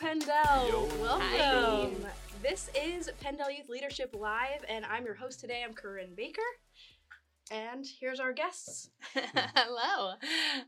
PennDel. 0.00 0.68
Yo. 0.68 0.88
Welcome. 1.00 2.04
This 2.42 2.68
is 2.74 3.10
PennDel 3.22 3.56
Youth 3.56 3.68
Leadership 3.68 4.14
Live, 4.18 4.64
and 4.68 4.84
I'm 4.84 5.04
your 5.04 5.14
host 5.14 5.38
today. 5.38 5.62
I'm 5.64 5.72
Korinne 5.72 6.16
Baker. 6.16 6.42
And 7.50 7.86
here's 8.00 8.18
our 8.18 8.32
guests. 8.32 8.90
Hello, 9.14 10.14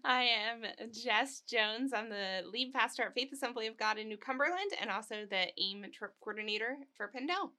I 0.04 0.22
am 0.22 0.62
Jess 0.92 1.40
Jones. 1.40 1.92
I'm 1.92 2.08
the 2.08 2.42
lead 2.52 2.72
pastor 2.72 3.02
at 3.02 3.14
Faith 3.14 3.32
Assembly 3.32 3.66
of 3.66 3.76
God 3.76 3.98
in 3.98 4.06
New 4.06 4.16
Cumberland 4.16 4.70
and 4.80 4.90
also 4.90 5.26
the 5.28 5.46
AIM 5.60 5.86
trip 5.92 6.12
coordinator 6.20 6.76
for 6.96 7.10
PennDel. 7.10 7.50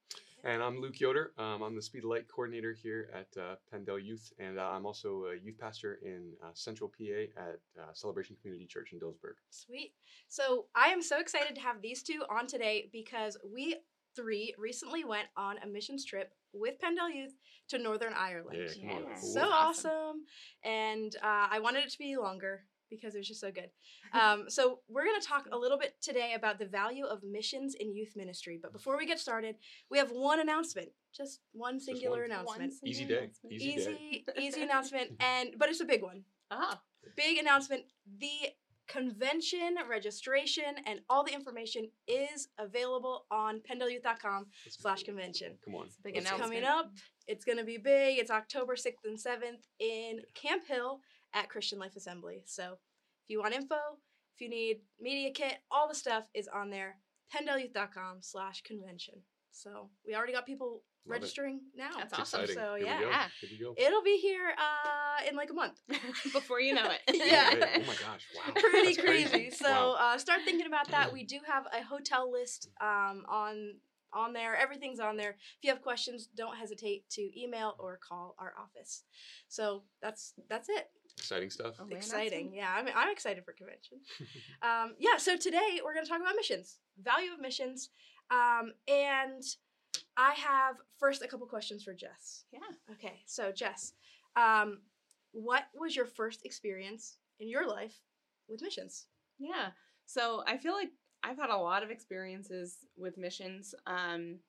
And 0.44 0.62
I'm 0.62 0.80
Luke 0.80 1.00
Yoder. 1.00 1.32
Um, 1.38 1.64
I'm 1.64 1.76
the 1.76 1.82
Speed 1.82 2.04
the 2.04 2.08
Light 2.08 2.28
coordinator 2.28 2.72
here 2.72 3.10
at 3.14 3.42
uh, 3.42 3.56
PennDel 3.74 4.04
Youth, 4.04 4.32
and 4.40 4.60
uh, 4.60 4.70
I'm 4.72 4.86
also 4.86 5.26
a 5.26 5.36
youth 5.44 5.58
pastor 5.60 6.00
in 6.04 6.34
uh, 6.44 6.50
Central 6.54 6.90
PA 6.90 7.42
at 7.42 7.60
uh, 7.78 7.94
Celebration 7.94 8.36
Community 8.40 8.68
Church 8.68 8.94
in 8.94 9.00
Dillsburg. 9.00 9.34
Sweet. 9.50 9.94
So 10.30 10.66
I 10.76 10.90
am 10.90 11.02
so 11.02 11.20
excited 11.20 11.56
to 11.56 11.62
have 11.62 11.82
these 11.82 12.04
two 12.04 12.22
on 12.30 12.46
today 12.46 12.90
because 12.94 13.36
we 13.52 13.78
three 14.16 14.54
recently 14.58 15.04
went 15.04 15.28
on 15.36 15.58
a 15.64 15.68
missions 15.68 16.06
trip 16.06 16.34
with 16.54 16.76
PennDel 16.80 17.14
Youth 17.14 17.34
to 17.70 17.80
Northern 17.80 18.14
Ireland. 18.14 18.60
Yeah, 18.78 18.90
come 18.90 18.98
on. 18.98 19.04
Yeah. 19.04 19.20
Cool. 19.20 19.34
So 19.34 19.42
awesome. 19.42 20.26
And 20.64 21.16
uh, 21.24 21.48
I 21.52 21.60
wanted 21.60 21.84
it 21.84 21.92
to 21.92 21.98
be 21.98 22.16
longer 22.16 22.62
because 22.90 23.16
it 23.16 23.20
was 23.20 23.28
just 23.28 23.42
so 23.42 23.52
good. 23.52 23.70
Um, 24.14 24.50
so, 24.50 24.80
we're 24.88 25.04
going 25.04 25.20
to 25.20 25.28
talk 25.28 25.48
a 25.52 25.58
little 25.58 25.78
bit 25.78 25.96
today 26.02 26.34
about 26.36 26.60
the 26.60 26.66
value 26.66 27.06
of 27.06 27.24
missions 27.24 27.76
in 27.76 27.94
youth 27.94 28.14
ministry. 28.16 28.58
But 28.62 28.72
before 28.72 28.98
we 28.98 29.06
get 29.06 29.20
started, 29.20 29.56
we 29.92 29.98
have 29.98 30.12
one 30.12 30.40
announcement, 30.40 30.90
just 31.14 31.42
one 31.52 31.80
singular 31.80 32.22
one. 32.22 32.32
announcement. 32.32 32.74
One 32.82 32.90
Easy 32.90 33.06
day. 33.06 33.18
announcement. 33.18 33.54
Easy 33.54 33.76
day. 33.76 33.98
Easy, 34.12 34.26
easy 34.40 34.62
announcement, 34.68 35.12
and 35.20 35.50
but 35.58 35.70
it's 35.70 35.82
a 35.82 35.86
big 35.86 36.02
one. 36.04 36.24
Oh, 36.52 36.76
Big 37.16 37.38
announcement. 37.38 37.84
The 38.20 38.50
convention 38.88 39.76
registration 39.90 40.64
and 40.86 41.02
all 41.10 41.24
the 41.24 41.34
information 41.34 41.90
is 42.08 42.48
available 42.58 43.26
on 43.32 43.60
pendeluth.com 43.70 44.46
Let's 44.66 44.80
slash 44.82 45.04
convention. 45.04 45.54
Come 45.64 45.76
on. 45.76 45.88
It's 45.88 45.98
big 45.98 46.16
It's 46.18 46.26
announcement. 46.26 46.52
coming 46.54 46.64
up. 46.68 46.92
It's 47.28 47.44
going 47.46 47.58
to 47.58 47.64
be 47.66 47.78
big. 47.78 48.18
It's 48.20 48.32
October 48.32 48.76
6th 48.76 49.04
and 49.06 49.18
7th 49.18 49.68
in 49.80 50.22
Camp 50.34 50.66
Hill 50.66 51.02
at 51.38 51.50
Christian 51.50 51.80
Life 51.80 51.96
Assembly. 51.96 52.42
So 52.46 52.64
if 52.74 53.30
you 53.30 53.40
want 53.40 53.54
info, 53.54 53.76
if 54.36 54.42
you 54.42 54.50
need 54.50 54.78
media 55.00 55.32
kit, 55.34 55.58
all 55.72 55.88
the 55.88 55.96
stuff 55.96 56.26
is 56.34 56.48
on 56.48 56.70
there. 56.70 56.98
pendeluth.com 57.36 58.18
slash 58.22 58.62
convention. 58.64 59.16
So 59.52 59.90
we 60.06 60.16
already 60.16 60.34
got 60.34 60.46
people 60.46 60.68
Love 61.06 61.18
it. 61.18 61.22
registering 61.22 61.62
now. 61.76 61.90
That's 61.98 62.12
It's 62.12 62.20
awesome. 62.20 62.42
exciting. 62.42 62.56
So, 62.64 62.76
Here 62.76 62.86
yeah. 62.86 63.00
we 63.00 63.06
go. 63.06 63.12
Here 63.42 63.50
we 63.52 63.58
go. 63.66 63.74
It'll 63.88 64.04
be 64.04 64.18
here 64.18 64.50
uh, 64.58 65.30
in 65.30 65.36
like 65.36 65.50
a 65.50 65.54
month. 65.54 65.80
Before 66.34 66.60
you 66.60 66.74
know 66.74 66.90
it. 66.92 67.02
Yeah. 67.28 67.50
Oh. 67.54 67.66
Oh 67.76 67.80
my 67.80 67.86
gosh. 67.96 68.24
Wow. 68.36 68.54
Pretty 68.56 68.94
That's 68.94 69.02
crazy. 69.08 69.50
So 69.52 69.66
Wow. 69.70 69.98
uh, 70.00 70.18
start 70.18 70.42
thinking 70.46 70.68
about 70.68 70.90
that. 70.92 71.12
We 71.14 71.24
do 71.24 71.40
have 71.48 71.66
a 71.78 71.84
hotel 71.84 72.32
list 72.32 72.70
um, 72.82 73.24
on 73.30 73.76
on 74.14 74.32
there. 74.34 74.56
Everything's 74.56 75.00
on 75.02 75.18
there. 75.18 75.32
If 75.32 75.64
you 75.64 75.70
have 75.70 75.82
questions, 75.82 76.28
don't 76.28 76.56
hesitate 76.56 77.10
to 77.12 77.22
email 77.42 77.76
or 77.78 78.00
call 78.08 78.36
our 78.40 78.54
office. 78.62 79.04
So 79.50 79.84
that's 80.02 80.34
that's 80.50 80.70
it. 80.70 80.88
Exciting 81.18 81.50
stuff. 81.50 81.76
Oh, 81.80 81.86
man, 81.86 81.98
exciting. 81.98 82.52
Yeah, 82.54 82.70
I'm 82.74 82.88
I'm 82.96 83.12
excited 83.12 83.44
for 83.44 83.52
convention. 83.54 84.00
um, 84.62 84.94
yeah. 85.00 85.18
So 85.18 85.36
today 85.36 85.82
we're 85.84 85.94
gonna 85.94 86.06
talk 86.06 86.22
about 86.22 86.36
missions, 86.36 86.78
value 87.02 87.34
of 87.34 87.40
missions, 87.40 87.90
um, 88.30 88.74
and 88.88 89.44
I 90.16 90.34
have 90.34 90.76
first 91.00 91.24
a 91.24 91.28
couple 91.28 91.48
questions 91.48 91.84
for 91.84 91.94
Jess. 91.94 92.46
Yeah. 92.52 92.60
Okay, 92.94 93.22
so 93.26 93.52
Jess, 93.52 93.94
um, 94.36 94.80
what 95.32 95.64
was 95.76 95.96
your 95.96 96.06
first 96.06 96.46
experience 96.46 97.18
in 97.40 97.50
your 97.50 97.68
life 97.68 97.96
with 98.48 98.62
missions? 98.62 99.08
Yeah. 99.40 99.70
So 100.06 100.44
I 100.48 100.58
feel 100.58 100.74
like 100.74 100.90
I've 101.24 101.38
had 101.38 101.50
a 101.50 101.58
lot 101.58 101.84
of 101.84 101.90
experiences 101.90 102.78
with 102.96 103.18
missions. 103.18 103.74
Um, 103.86 104.40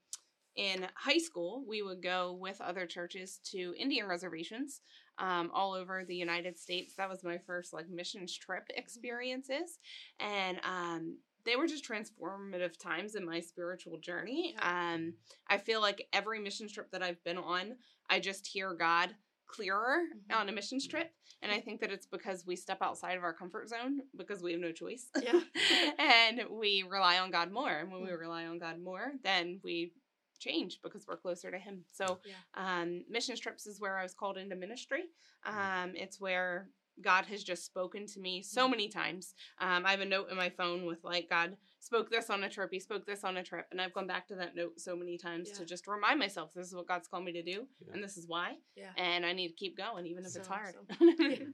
in 0.57 0.87
high 0.97 1.19
school, 1.19 1.65
we 1.69 1.83
would 1.83 2.03
go 2.03 2.37
with 2.39 2.61
other 2.61 2.85
churches 2.85 3.39
to 3.53 3.75
Indian 3.79 4.07
reservations 4.07 4.81
um, 5.19 5.51
all 5.53 5.73
over 5.75 6.05
the 6.05 6.15
United 6.17 6.59
States. 6.59 6.95
That 6.97 7.09
was 7.09 7.23
my 7.25 7.39
first 7.39 7.73
like 7.73 7.89
missions 7.89 8.37
trip 8.37 8.65
experiences, 8.77 9.79
and 10.21 10.59
um, 10.65 11.19
they 11.45 11.57
were 11.57 11.67
just 11.67 11.85
transformative 11.89 12.79
times 12.79 13.15
in 13.15 13.25
my 13.25 13.41
spiritual 13.41 13.99
journey. 13.99 14.55
Um, 14.61 15.15
I 15.49 15.59
feel 15.59 15.81
like 15.81 16.07
every 16.13 16.41
missions 16.41 16.73
trip 16.73 16.91
that 16.93 17.03
I've 17.03 17.23
been 17.25 17.39
on, 17.39 17.77
I 18.11 18.21
just 18.21 18.47
hear 18.47 18.75
God 18.75 19.15
clearer 19.47 20.03
Mhm. 20.31 20.37
on 20.37 20.49
a 20.51 20.53
missions 20.53 20.87
trip. 20.87 21.11
And 21.41 21.51
I 21.51 21.59
think 21.61 21.81
that 21.81 21.91
it's 21.91 22.05
because 22.07 22.45
we 22.45 22.55
step 22.55 22.83
outside 22.83 23.17
of 23.17 23.23
our 23.25 23.33
comfort 23.33 23.69
zone 23.71 24.03
because 24.15 24.43
we 24.43 24.53
have 24.53 24.61
no 24.61 24.73
choice. 24.73 25.09
Yeah. 25.23 25.41
and 25.99 26.43
we 26.51 26.83
rely 26.83 27.19
on 27.19 27.31
God 27.31 27.51
more. 27.51 27.71
And 27.71 27.91
when 27.91 28.03
we 28.03 28.09
Mm. 28.11 28.19
rely 28.19 28.45
on 28.47 28.59
God 28.59 28.79
more, 28.79 29.13
then 29.23 29.61
we 29.63 29.93
change 30.39 30.81
because 30.83 31.07
we're 31.07 31.17
closer 31.17 31.51
to 31.51 31.59
Him. 31.59 31.85
So, 31.93 32.21
Yeah. 32.25 32.35
um, 32.55 33.05
missions 33.09 33.41
trips 33.41 33.67
is 33.67 33.81
where 33.81 33.99
I 33.99 34.03
was 34.03 34.15
called 34.15 34.37
into 34.39 34.57
ministry. 34.57 35.05
Um, 35.45 35.95
it's 35.95 36.21
where 36.21 36.71
God 37.01 37.27
has 37.27 37.45
just 37.45 37.65
spoken 37.65 38.07
to 38.09 38.19
me 38.21 38.43
so 38.43 38.67
Mm. 38.67 38.71
many 38.71 38.89
times. 38.89 39.35
Um, 39.59 39.87
I 39.87 39.93
have 39.93 40.01
a 40.01 40.05
note 40.05 40.31
in 40.31 40.37
my 40.37 40.51
phone 40.51 40.85
with 40.85 41.05
like 41.05 41.29
God 41.31 41.57
spoke 41.79 42.11
this 42.11 42.29
on 42.29 42.43
a 42.43 42.49
trip, 42.49 42.71
He 42.73 42.81
spoke 42.81 43.07
this 43.07 43.23
on 43.23 43.37
a 43.37 43.43
trip, 43.45 43.67
and 43.71 43.81
I've 43.81 43.93
gone 43.95 44.09
back 44.09 44.27
to 44.29 44.35
that 44.35 44.57
note 44.57 44.81
so 44.81 44.97
many 44.97 45.17
times 45.17 45.49
Yeah. 45.51 45.59
to 45.59 45.65
just 45.65 45.87
remind 45.87 46.19
myself 46.19 46.53
this 46.55 46.67
is 46.67 46.75
what 46.75 46.89
God's 46.89 47.07
called 47.07 47.25
me 47.25 47.33
to 47.33 47.43
do, 47.43 47.69
Yeah. 47.87 47.93
and 47.95 48.03
this 48.03 48.17
is 48.17 48.27
why, 48.27 48.57
Yeah. 48.75 48.93
and 48.97 49.25
I 49.25 49.33
need 49.33 49.49
to 49.49 49.55
keep 49.55 49.77
going 49.77 50.07
even 50.07 50.25
if 50.25 50.35
it's 50.35 50.49
So 50.49 50.53
hard. 50.53 50.75
Yeah. 51.21 51.47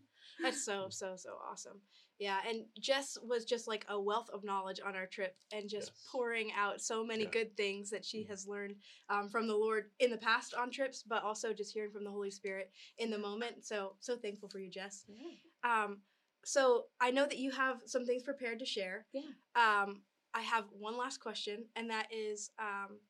That's 0.42 0.64
so 0.64 0.88
so 0.90 1.16
so 1.16 1.38
awesome. 1.50 1.80
Yeah, 2.18 2.38
and 2.48 2.64
Jess 2.78 3.18
was 3.22 3.44
just 3.44 3.66
like 3.66 3.84
a 3.88 4.00
wealth 4.00 4.30
of 4.32 4.44
knowledge 4.44 4.80
on 4.84 4.94
our 4.94 5.06
trip, 5.06 5.36
and 5.52 5.68
just 5.68 5.88
Yes. 5.92 6.08
pouring 6.12 6.52
out 6.52 6.80
so 6.80 7.04
many 7.04 7.24
Yeah. 7.24 7.30
good 7.30 7.56
things 7.56 7.90
that 7.90 8.04
she 8.04 8.22
Mhm. 8.22 8.28
has 8.28 8.46
learned 8.46 8.76
um, 9.08 9.28
from 9.28 9.46
the 9.48 9.56
Lord 9.56 9.90
in 9.98 10.10
the 10.10 10.18
past 10.18 10.54
on 10.54 10.70
trips, 10.70 11.02
but 11.02 11.22
also 11.24 11.52
just 11.52 11.72
hearing 11.72 11.90
from 11.90 12.04
the 12.04 12.10
Holy 12.10 12.30
Spirit 12.30 12.72
in 12.98 13.10
the 13.10 13.18
moment. 13.18 13.64
So 13.64 13.96
so 14.00 14.16
thankful 14.16 14.48
for 14.48 14.60
you, 14.60 14.70
Jess. 14.70 15.04
Yeah. 15.08 15.32
Um, 15.64 16.02
so 16.44 16.88
I 17.00 17.10
know 17.10 17.26
that 17.26 17.38
you 17.38 17.50
have 17.50 17.82
some 17.86 18.04
things 18.06 18.22
prepared 18.22 18.58
to 18.60 18.66
share. 18.66 19.06
Yeah. 19.12 19.32
Um, 19.56 20.04
I 20.34 20.42
have 20.42 20.70
one 20.72 20.96
last 20.96 21.18
question, 21.18 21.70
and 21.74 21.90
that 21.90 22.12
is 22.12 22.50
um, 22.58 23.00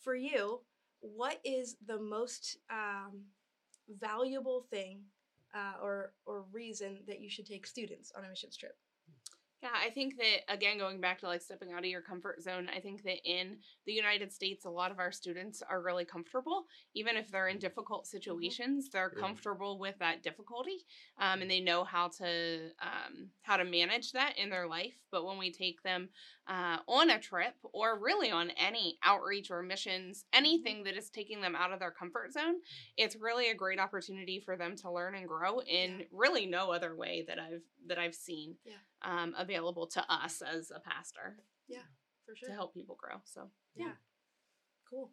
for 0.00 0.14
you. 0.14 0.64
What 1.00 1.40
is 1.44 1.76
the 1.86 1.98
most 1.98 2.58
um, 2.70 3.32
valuable 3.88 4.62
thing 4.62 5.04
uh, 5.56 5.82
or 5.82 6.12
or 6.26 6.44
reason 6.52 7.00
that 7.08 7.20
you 7.20 7.30
should 7.30 7.46
take 7.46 7.66
students 7.66 8.12
on 8.16 8.24
a 8.24 8.28
missions 8.28 8.56
trip? 8.56 8.76
Yeah, 9.62 9.70
I 9.74 9.88
think 9.88 10.18
that 10.18 10.52
again, 10.52 10.76
going 10.76 11.00
back 11.00 11.18
to 11.20 11.26
like 11.26 11.40
stepping 11.40 11.72
out 11.72 11.78
of 11.78 11.86
your 11.86 12.02
comfort 12.02 12.42
zone, 12.42 12.68
I 12.68 12.78
think 12.78 13.02
that 13.04 13.26
in 13.28 13.58
the 13.86 13.92
United 13.94 14.30
States, 14.30 14.66
a 14.66 14.70
lot 14.70 14.90
of 14.90 14.98
our 14.98 15.10
students 15.10 15.62
are 15.62 15.80
really 15.82 16.04
comfortable, 16.04 16.66
even 16.94 17.16
if 17.16 17.30
they're 17.30 17.48
in 17.48 17.58
difficult 17.58 18.06
situations. 18.06 18.90
They're 18.90 19.10
Yeah. 19.10 19.18
comfortable 19.18 19.78
with 19.78 19.98
that 19.98 20.22
difficulty, 20.22 20.84
um, 21.16 21.40
and 21.40 21.50
they 21.50 21.60
know 21.60 21.84
how 21.84 22.08
to 22.18 22.70
um, 22.80 23.30
how 23.40 23.56
to 23.56 23.64
manage 23.64 24.12
that 24.12 24.36
in 24.36 24.50
their 24.50 24.66
life. 24.68 25.02
But 25.10 25.24
when 25.24 25.38
we 25.38 25.50
take 25.50 25.82
them 25.82 26.10
uh, 26.46 26.80
on 26.86 27.08
a 27.08 27.18
trip, 27.18 27.54
or 27.72 27.98
really 27.98 28.30
on 28.30 28.50
any 28.50 28.98
outreach 29.02 29.50
or 29.50 29.62
missions, 29.62 30.26
anything 30.34 30.82
that 30.84 30.98
is 30.98 31.08
taking 31.08 31.40
them 31.40 31.56
out 31.56 31.72
of 31.72 31.80
their 31.80 31.90
comfort 31.90 32.30
zone, 32.32 32.56
it's 32.98 33.16
really 33.16 33.48
a 33.48 33.54
great 33.54 33.80
opportunity 33.80 34.38
for 34.38 34.56
them 34.58 34.76
to 34.76 34.90
learn 34.92 35.14
and 35.14 35.26
grow 35.26 35.60
in 35.62 36.04
Yeah. 36.04 36.06
really 36.10 36.44
no 36.44 36.72
other 36.72 36.94
way 36.94 37.24
that 37.26 37.38
I've 37.38 37.62
that 37.86 37.98
I've 37.98 38.14
seen 38.14 38.58
Yeah. 38.64 38.78
um, 39.02 39.34
available 39.46 39.86
to 39.86 40.04
us 40.12 40.42
as 40.42 40.70
a 40.74 40.80
pastor 40.80 41.38
Yeah, 41.68 41.86
For 42.26 42.34
sure. 42.36 42.48
to 42.48 42.54
help 42.54 42.74
people 42.74 42.96
grow. 42.98 43.16
So 43.24 43.50
yeah. 43.76 43.92
Cool. 44.90 45.10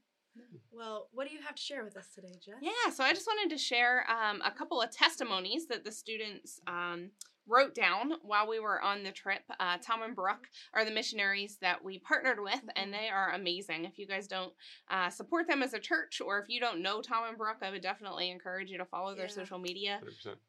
Well, 0.72 1.08
what 1.14 1.28
do 1.28 1.34
you 1.34 1.42
have 1.42 1.56
to 1.56 1.62
share 1.62 1.84
with 1.84 1.96
us 1.98 2.08
today, 2.14 2.34
Jess? 2.44 2.56
yeah, 2.62 2.92
so 2.92 3.04
I 3.04 3.14
just 3.14 3.28
wanted 3.28 3.54
to 3.56 3.62
share 3.62 4.06
um, 4.10 4.42
a 4.44 4.52
couple 4.52 4.82
of 4.82 4.90
testimonies 4.92 5.68
that 5.68 5.84
the 5.86 5.92
students 5.92 6.60
um, 6.66 7.12
wrote 7.48 7.76
down 7.76 8.14
while 8.24 8.48
we 8.48 8.60
were 8.60 8.82
on 8.82 9.04
the 9.04 9.12
trip. 9.12 9.42
Uh, 9.60 9.78
Tom 9.82 10.02
and 10.02 10.16
Brooke 10.16 10.48
are 10.74 10.84
the 10.86 10.92
missionaries 10.92 11.58
that 11.62 11.84
we 11.84 12.00
partnered 12.00 12.40
with, 12.42 12.62
and 12.76 12.92
they 12.94 13.10
are 13.10 13.34
amazing. 13.34 13.86
If 13.86 14.00
you 14.00 14.08
guys 14.08 14.28
don't 14.28 14.52
uh, 14.90 15.10
support 15.10 15.48
them 15.48 15.62
as 15.62 15.74
a 15.74 15.80
church, 15.80 16.22
or 16.26 16.40
if 16.40 16.50
you 16.50 16.60
don't 16.60 16.82
know 16.82 17.02
Tom 17.02 17.26
and 17.30 17.38
Brooke, 17.38 17.58
I 17.62 17.70
would 17.70 17.82
definitely 17.84 18.32
encourage 18.32 18.70
you 18.72 18.78
to 18.80 18.86
follow 18.86 19.14
their 19.14 19.30
social 19.30 19.60
media. 19.60 20.00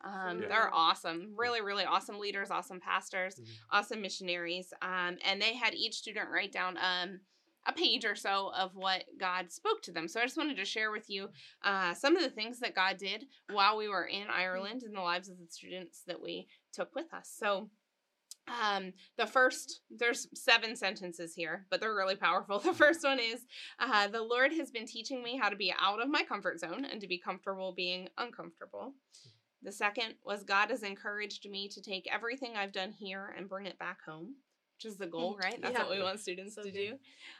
Um, 0.03 0.41
Yeah. 0.41 0.49
They're 0.49 0.75
awesome, 0.75 1.35
really, 1.37 1.61
really 1.61 1.85
awesome 1.85 2.19
leaders, 2.19 2.51
awesome 2.51 2.81
pastors, 2.81 3.35
Mhm. 3.41 3.47
awesome 3.73 4.01
missionaries. 4.01 4.73
Um, 4.81 5.19
and 5.23 5.43
they 5.43 5.55
had 5.55 5.75
each 5.75 5.95
student 5.97 6.31
write 6.31 6.53
down 6.53 6.79
um, 6.79 7.21
a 7.67 7.73
page 7.73 8.05
or 8.05 8.15
so 8.15 8.53
of 8.57 8.75
what 8.75 9.05
God 9.19 9.51
spoke 9.51 9.83
to 9.83 9.93
them. 9.93 10.09
So 10.09 10.21
I 10.21 10.25
just 10.25 10.37
wanted 10.37 10.57
to 10.57 10.65
share 10.65 10.91
with 10.91 11.09
you 11.09 11.29
uh, 11.63 11.95
some 11.95 12.17
of 12.17 12.23
the 12.23 12.31
things 12.31 12.61
that 12.61 12.75
God 12.75 12.99
did 12.99 13.25
while 13.51 13.77
we 13.77 13.89
were 13.89 14.05
in 14.05 14.27
Ireland 14.29 14.83
in 14.83 14.93
the 14.93 15.01
lives 15.01 15.29
of 15.29 15.39
the 15.39 15.47
students 15.49 16.03
that 16.07 16.21
we 16.21 16.47
took 16.73 16.95
with 16.95 17.13
us. 17.15 17.33
So 17.37 17.71
um, 18.47 18.93
the 19.17 19.27
first, 19.27 19.81
there's 19.91 20.29
seven 20.35 20.77
sentences 20.77 21.35
here, 21.35 21.67
but 21.71 21.81
they're 21.81 21.95
really 21.95 22.17
powerful. 22.17 22.59
The 22.65 22.75
first 22.75 23.03
one 23.03 23.19
is 23.19 23.47
uh, 23.79 24.09
The 24.09 24.23
Lord 24.23 24.53
has 24.53 24.71
been 24.71 24.87
teaching 24.87 25.23
me 25.23 25.39
how 25.41 25.49
to 25.49 25.57
be 25.57 25.73
out 25.81 26.03
of 26.03 26.09
my 26.09 26.23
comfort 26.23 26.61
zone 26.61 26.85
and 26.85 27.01
to 27.01 27.09
be 27.09 27.19
comfortable 27.19 27.73
being 27.73 28.09
uncomfortable. 28.19 28.95
The 29.63 29.73
second 29.73 30.17
was 30.25 30.45
God 30.45 30.71
has 30.71 30.83
encouraged 30.83 31.49
me 31.49 31.69
to 31.69 31.81
take 31.81 32.07
everything 32.13 32.55
I've 32.55 32.73
done 32.73 32.93
here 32.93 33.35
and 33.37 33.49
bring 33.49 33.65
it 33.65 33.79
back 33.79 33.99
home. 34.07 34.35
Which 34.77 34.85
is 34.85 34.97
the 34.97 35.07
goal, 35.07 35.33
mm-hmm. 35.33 35.43
right? 35.43 35.63
That's 35.63 35.75
Yeah. 35.75 35.85
what 35.85 35.97
we 35.97 36.03
want 36.03 36.21
students 36.21 36.55
So 36.55 36.63
to 36.63 36.71
good. 36.71 36.77
do. 36.77 36.99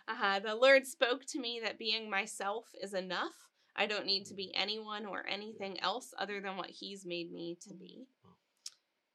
Uh, 0.09 0.39
the 0.41 0.55
Lord 0.55 0.87
spoke 0.87 1.25
to 1.27 1.41
me 1.41 1.61
that 1.61 1.79
being 1.79 2.09
myself 2.09 2.67
is 2.81 2.95
enough. 2.95 3.35
I 3.77 3.87
don't 3.87 4.07
need 4.07 4.27
to 4.27 4.35
be 4.35 4.47
mm. 4.47 4.61
anyone 4.63 5.05
or 5.05 5.27
anything 5.27 5.81
else 5.81 6.15
other 6.17 6.41
than 6.41 6.57
what 6.57 6.71
He's 6.71 7.05
made 7.05 7.33
me 7.33 7.57
to 7.63 7.71
mm-hmm. 7.71 7.79
be. 7.79 8.07
Wow. 8.25 8.31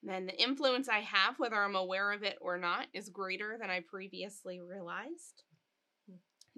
Then 0.03 0.25
the 0.25 0.41
influence 0.41 0.89
I 0.89 0.99
have, 0.99 1.39
whether 1.39 1.55
I'm 1.55 1.75
aware 1.75 2.11
of 2.11 2.23
it 2.23 2.37
or 2.41 2.57
not, 2.57 2.87
is 2.93 3.09
greater 3.09 3.57
than 3.59 3.69
I 3.69 3.79
previously 3.81 4.59
realized. 4.59 5.43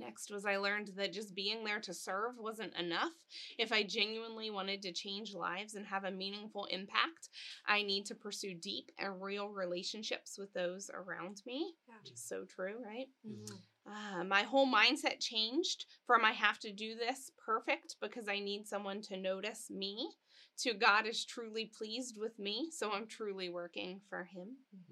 Next 0.01 0.31
was 0.31 0.45
I 0.45 0.57
learned 0.57 0.89
that 0.97 1.13
just 1.13 1.35
being 1.35 1.63
there 1.63 1.79
to 1.81 1.93
serve 1.93 2.37
wasn't 2.37 2.75
enough. 2.75 3.11
If 3.57 3.71
I 3.71 3.83
genuinely 3.83 4.49
wanted 4.49 4.81
to 4.81 4.91
change 4.91 5.33
lives 5.33 5.75
and 5.75 5.85
have 5.85 6.03
a 6.05 6.11
meaningful 6.11 6.65
impact, 6.65 7.29
I 7.65 7.83
need 7.83 8.05
to 8.07 8.15
pursue 8.15 8.53
deep 8.55 8.91
and 8.97 9.21
real 9.21 9.49
relationships 9.49 10.37
with 10.37 10.51
those 10.53 10.89
around 10.93 11.41
me. 11.45 11.75
Yeah. 11.87 11.95
Which 12.03 12.11
is 12.13 12.23
so 12.23 12.45
true, 12.45 12.83
right? 12.83 13.07
Mhm. 13.25 13.61
Uh, 13.85 14.23
my 14.23 14.43
whole 14.43 14.67
mindset 14.67 15.19
changed 15.19 15.85
from 16.05 16.25
I 16.25 16.31
have 16.31 16.59
to 16.59 16.71
do 16.71 16.95
this 16.95 17.31
perfect 17.37 17.95
because 18.01 18.27
I 18.27 18.39
need 18.39 18.67
someone 18.67 19.01
to 19.03 19.17
notice 19.17 19.69
me 19.69 20.09
to 20.57 20.73
God 20.73 21.05
is 21.07 21.25
truly 21.25 21.65
pleased 21.65 22.17
with 22.17 22.37
me, 22.39 22.69
so 22.71 22.91
I'm 22.91 23.07
truly 23.07 23.49
working 23.49 24.01
for 24.09 24.23
Him. 24.23 24.57
Mhm. 24.75 24.90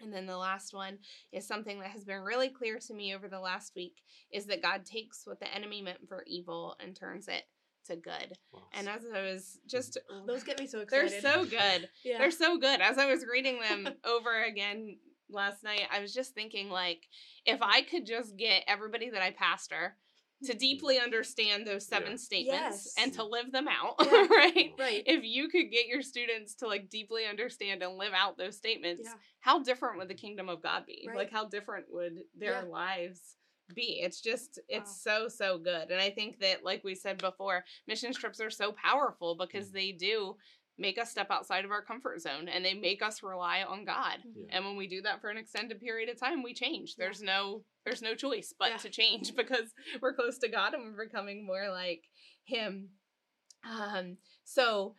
And 0.00 0.12
then 0.12 0.26
the 0.26 0.36
last 0.36 0.74
one 0.74 0.98
is 1.32 1.46
something 1.46 1.80
that 1.80 1.90
has 1.90 2.04
been 2.04 2.20
really 2.20 2.48
clear 2.48 2.78
to 2.78 2.94
me 2.94 3.14
over 3.14 3.28
the 3.28 3.40
last 3.40 3.74
week 3.74 4.02
is 4.30 4.46
that 4.46 4.62
God 4.62 4.84
takes 4.84 5.26
what 5.26 5.40
the 5.40 5.52
enemy 5.54 5.82
meant 5.82 6.08
for 6.08 6.24
evil 6.26 6.76
and 6.80 6.94
turns 6.94 7.28
it 7.28 7.44
to 7.86 7.96
good. 7.96 8.36
Wow. 8.52 8.62
And 8.74 8.88
as 8.88 9.02
I 9.14 9.22
was 9.22 9.58
just 9.66 9.98
Those 10.26 10.42
get 10.42 10.58
me 10.58 10.66
so 10.66 10.80
excited. 10.80 11.12
they're 11.12 11.20
so 11.20 11.44
good. 11.44 11.88
yeah. 12.04 12.18
They're 12.18 12.30
so 12.30 12.58
good. 12.58 12.80
As 12.80 12.98
I 12.98 13.06
was 13.06 13.24
reading 13.24 13.60
them 13.60 13.94
over 14.04 14.44
again 14.44 14.98
last 15.30 15.64
night, 15.64 15.82
I 15.90 16.00
was 16.00 16.12
just 16.12 16.34
thinking 16.34 16.68
like 16.68 17.08
if 17.44 17.60
I 17.62 17.82
could 17.82 18.06
just 18.06 18.36
get 18.36 18.64
everybody 18.66 19.10
that 19.10 19.22
I 19.22 19.30
pastor 19.30 19.96
to 20.44 20.52
hmm. 20.52 20.58
deeply 20.58 20.98
understand 20.98 21.66
those 21.66 21.86
seven 21.86 22.12
Yeah. 22.12 22.16
statements 22.16 22.94
Yes. 22.94 22.94
and 22.98 23.12
to 23.14 23.24
live 23.24 23.52
them 23.52 23.68
out, 23.68 23.94
Yeah. 24.04 24.26
right? 24.28 24.72
right. 24.78 25.02
If 25.06 25.24
you 25.24 25.48
could 25.48 25.70
get 25.70 25.86
your 25.86 26.02
students 26.02 26.54
to 26.56 26.66
like 26.66 26.88
deeply 26.90 27.26
understand 27.26 27.82
and 27.82 27.96
live 27.96 28.12
out 28.12 28.36
those 28.36 28.56
statements, 28.56 29.02
Yeah. 29.04 29.14
how 29.40 29.62
different 29.62 29.98
would 29.98 30.08
the 30.08 30.14
kingdom 30.14 30.48
of 30.48 30.62
God 30.62 30.86
be? 30.86 31.04
Right. 31.08 31.16
Like 31.16 31.32
how 31.32 31.46
different 31.46 31.86
would 31.90 32.22
their 32.34 32.62
Yeah. 32.62 32.70
lives 32.70 33.36
be? 33.74 34.00
It's 34.02 34.20
just 34.20 34.58
it's 34.68 35.02
so 35.02 35.28
so 35.28 35.58
good. 35.58 35.90
And 35.90 36.00
I 36.00 36.10
think 36.10 36.40
that 36.40 36.64
like 36.64 36.84
we 36.84 36.94
said 36.94 37.18
before, 37.18 37.64
mission 37.86 38.12
trips 38.12 38.40
are 38.40 38.50
so 38.50 38.72
powerful 38.72 39.36
because 39.36 39.70
mm. 39.70 39.72
they 39.72 39.92
do 39.92 40.36
make 40.78 40.98
us 40.98 41.10
step 41.10 41.30
outside 41.30 41.64
of 41.64 41.70
our 41.70 41.82
comfort 41.82 42.20
zone 42.20 42.48
and 42.48 42.64
they 42.64 42.74
make 42.74 43.02
us 43.02 43.22
rely 43.22 43.62
on 43.62 43.84
God. 43.84 44.18
Mhm. 44.26 44.46
And 44.50 44.64
when 44.64 44.76
we 44.76 44.86
do 44.86 45.00
that 45.02 45.20
for 45.20 45.30
an 45.30 45.38
extended 45.38 45.80
period 45.80 46.08
of 46.08 46.18
time, 46.20 46.42
we 46.42 46.52
change. 46.54 46.94
Yeah. 46.98 47.06
There's 47.06 47.22
no 47.22 47.64
there's 47.84 48.02
no 48.02 48.14
choice 48.14 48.52
but 48.58 48.70
Yeah. 48.70 48.76
to 48.78 48.90
change 48.90 49.34
because 49.36 49.72
we're 50.02 50.14
close 50.14 50.38
to 50.38 50.48
God 50.48 50.74
and 50.74 50.82
we're 50.84 51.04
becoming 51.06 51.46
more 51.46 51.70
like 51.70 52.04
him. 52.44 52.90
Um 53.64 54.18
so 54.44 54.96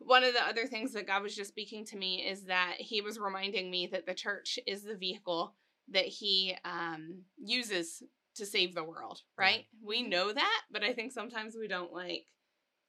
one 0.00 0.24
of 0.24 0.34
the 0.34 0.42
other 0.44 0.66
things 0.66 0.92
that 0.92 1.06
God 1.06 1.22
was 1.22 1.36
just 1.36 1.50
speaking 1.50 1.84
to 1.86 1.96
me 1.96 2.26
is 2.26 2.44
that 2.44 2.76
he 2.78 3.00
was 3.00 3.18
reminding 3.18 3.70
me 3.70 3.86
that 3.92 4.06
the 4.06 4.14
church 4.14 4.58
is 4.66 4.82
the 4.82 4.96
vehicle 4.96 5.54
that 5.90 6.06
he 6.06 6.56
um 6.64 7.22
uses 7.36 8.02
to 8.34 8.44
save 8.46 8.74
the 8.74 8.84
world, 8.84 9.22
right? 9.36 9.66
We 9.82 10.02
know 10.02 10.32
that, 10.32 10.60
but 10.70 10.84
I 10.84 10.92
think 10.92 11.12
sometimes 11.12 11.56
we 11.58 11.66
don't 11.68 11.92
like 11.92 12.26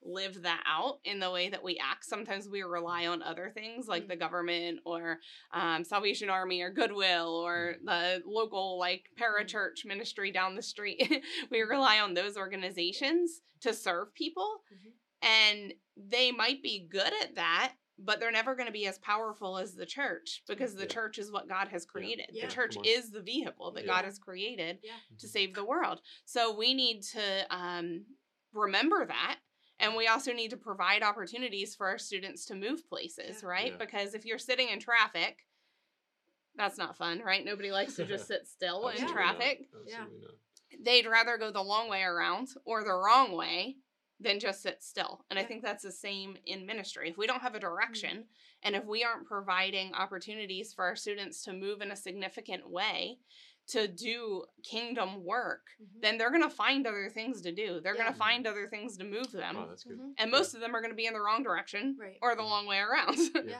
live 0.04 0.44
that 0.44 0.64
out 0.68 1.00
in 1.04 1.20
the 1.20 1.30
way 1.32 1.50
that 1.50 1.64
we 1.64 1.78
act. 1.78 2.06
Sometimes 2.06 2.48
we 2.48 2.62
rely 2.62 3.08
on 3.08 3.22
other 3.22 3.52
things 3.54 3.88
like 3.88 4.08
the 4.08 4.16
government 4.16 4.80
or 4.86 5.20
um, 5.54 5.84
Salvation 5.84 6.30
Army 6.30 6.62
or 6.62 6.70
Goodwill 6.70 7.36
or 7.36 7.76
the 7.84 8.22
local 8.26 8.80
like 8.80 9.06
parachurch 9.20 9.86
ministry 9.86 10.32
down 10.32 10.56
the 10.56 10.62
street. 10.62 11.24
we 11.52 11.62
rely 11.62 12.00
on 12.00 12.14
those 12.14 12.38
organizations 12.38 13.42
to 13.62 13.74
serve 13.74 14.14
people, 14.14 14.62
Mhm. 14.74 14.92
and 15.22 15.74
they 15.98 16.32
might 16.32 16.64
be 16.64 16.88
good 16.90 17.12
at 17.22 17.36
that. 17.36 17.74
But 18.02 18.22
they're 18.22 18.32
never 18.32 18.56
going 18.56 18.68
to 18.68 18.72
be 18.72 18.88
as 18.88 18.98
powerful 19.00 19.58
as 19.58 19.76
the 19.76 19.86
church 19.86 20.44
because 20.48 20.74
the 20.74 20.84
Yeah. 20.84 20.88
church 20.88 21.18
is 21.20 21.34
what 21.34 21.50
God 21.50 21.68
has 21.68 21.84
created. 21.86 22.28
Yeah. 22.32 22.46
The 22.46 22.52
church 22.54 22.78
is 22.86 23.12
the 23.12 23.20
vehicle 23.22 23.72
that 23.74 23.84
Yeah. 23.86 23.92
God 23.94 24.06
has 24.06 24.18
created 24.18 24.80
Yeah. 24.82 24.94
to 25.20 25.28
save 25.28 25.54
the 25.54 25.66
world. 25.66 26.00
So 26.24 26.56
we 26.56 26.74
need 26.74 27.02
to 27.12 27.46
um, 27.54 28.06
remember 28.54 29.06
that. 29.06 29.40
And 29.80 29.96
we 29.96 30.08
also 30.08 30.34
need 30.34 30.52
to 30.52 30.58
provide 30.58 31.04
opportunities 31.04 31.76
for 31.76 31.88
our 31.88 31.98
students 31.98 32.46
to 32.46 32.56
move 32.56 32.88
places, 32.88 33.40
Yeah. 33.42 33.50
right? 33.50 33.72
Yeah. 33.72 33.86
Because 33.86 34.14
if 34.14 34.26
you're 34.26 34.38
sitting 34.38 34.70
in 34.70 34.80
traffic, 34.80 35.46
that's 36.56 36.78
not 36.78 36.98
fun, 36.98 37.22
right? 37.22 37.46
Nobody 37.46 37.72
likes 37.72 37.96
to 37.96 38.06
just 38.06 38.28
sit 38.28 38.48
still 38.48 38.90
in 38.90 39.08
traffic. 39.08 39.68
Not. 39.74 39.84
Yeah. 39.86 40.02
Absolutely 40.02 40.28
not. 40.28 40.86
They'd 40.86 41.08
rather 41.08 41.38
go 41.38 41.52
the 41.52 41.62
long 41.64 41.90
way 41.90 42.04
around 42.04 42.50
or 42.66 42.84
the 42.84 42.94
wrong 42.94 43.36
way 43.36 43.78
than 44.20 44.40
just 44.40 44.62
sit 44.62 44.84
still. 44.84 45.26
And 45.30 45.40
I 45.40 45.44
think 45.44 45.64
that's 45.64 45.84
the 45.84 45.92
same 45.92 46.38
in 46.46 46.66
ministry. 46.66 47.10
If 47.10 47.18
we 47.18 47.26
don't 47.26 47.42
have 47.42 47.56
a 47.56 47.60
direction 47.60 48.10
mm-hmm. 48.10 48.24
and 48.64 48.76
if 48.76 48.86
we 48.86 49.04
aren't 49.04 49.26
providing 49.26 49.94
opportunities 49.94 50.74
for 50.74 50.86
our 50.86 50.96
students 50.96 51.44
to 51.46 51.54
move 51.54 51.82
in 51.82 51.92
a 51.92 51.96
significant 51.96 52.70
way 52.70 53.20
to 53.70 53.88
do 53.88 54.44
kingdom 54.64 55.24
work, 55.24 55.68
Mhm. 55.82 56.02
then 56.02 56.18
they're 56.18 56.32
going 56.32 56.44
to 56.44 56.50
find 56.50 56.86
other 56.88 57.10
things 57.10 57.42
to 57.42 57.52
do. 57.52 57.80
They're 57.80 57.96
gonna 57.96 58.14
find 58.14 58.46
other 58.48 58.68
things 58.68 58.98
to 58.98 59.04
move 59.04 59.32
them. 59.32 59.56
Wow, 59.56 59.68
that's 59.68 59.84
good. 59.84 59.98
Mhm. 60.00 60.14
and 60.18 60.32
most 60.32 60.54
of 60.54 60.60
them 60.60 60.76
are 60.76 60.82
going 60.82 60.92
to 60.92 60.96
be 60.96 61.06
in 61.06 61.14
the 61.14 61.22
wrong 61.22 61.44
direction 61.44 61.96
Right. 62.00 62.18
or 62.22 62.36
the 62.36 62.44
long 62.44 62.66
way 62.66 62.80
around. 62.80 63.16
Yeah. 63.36 63.42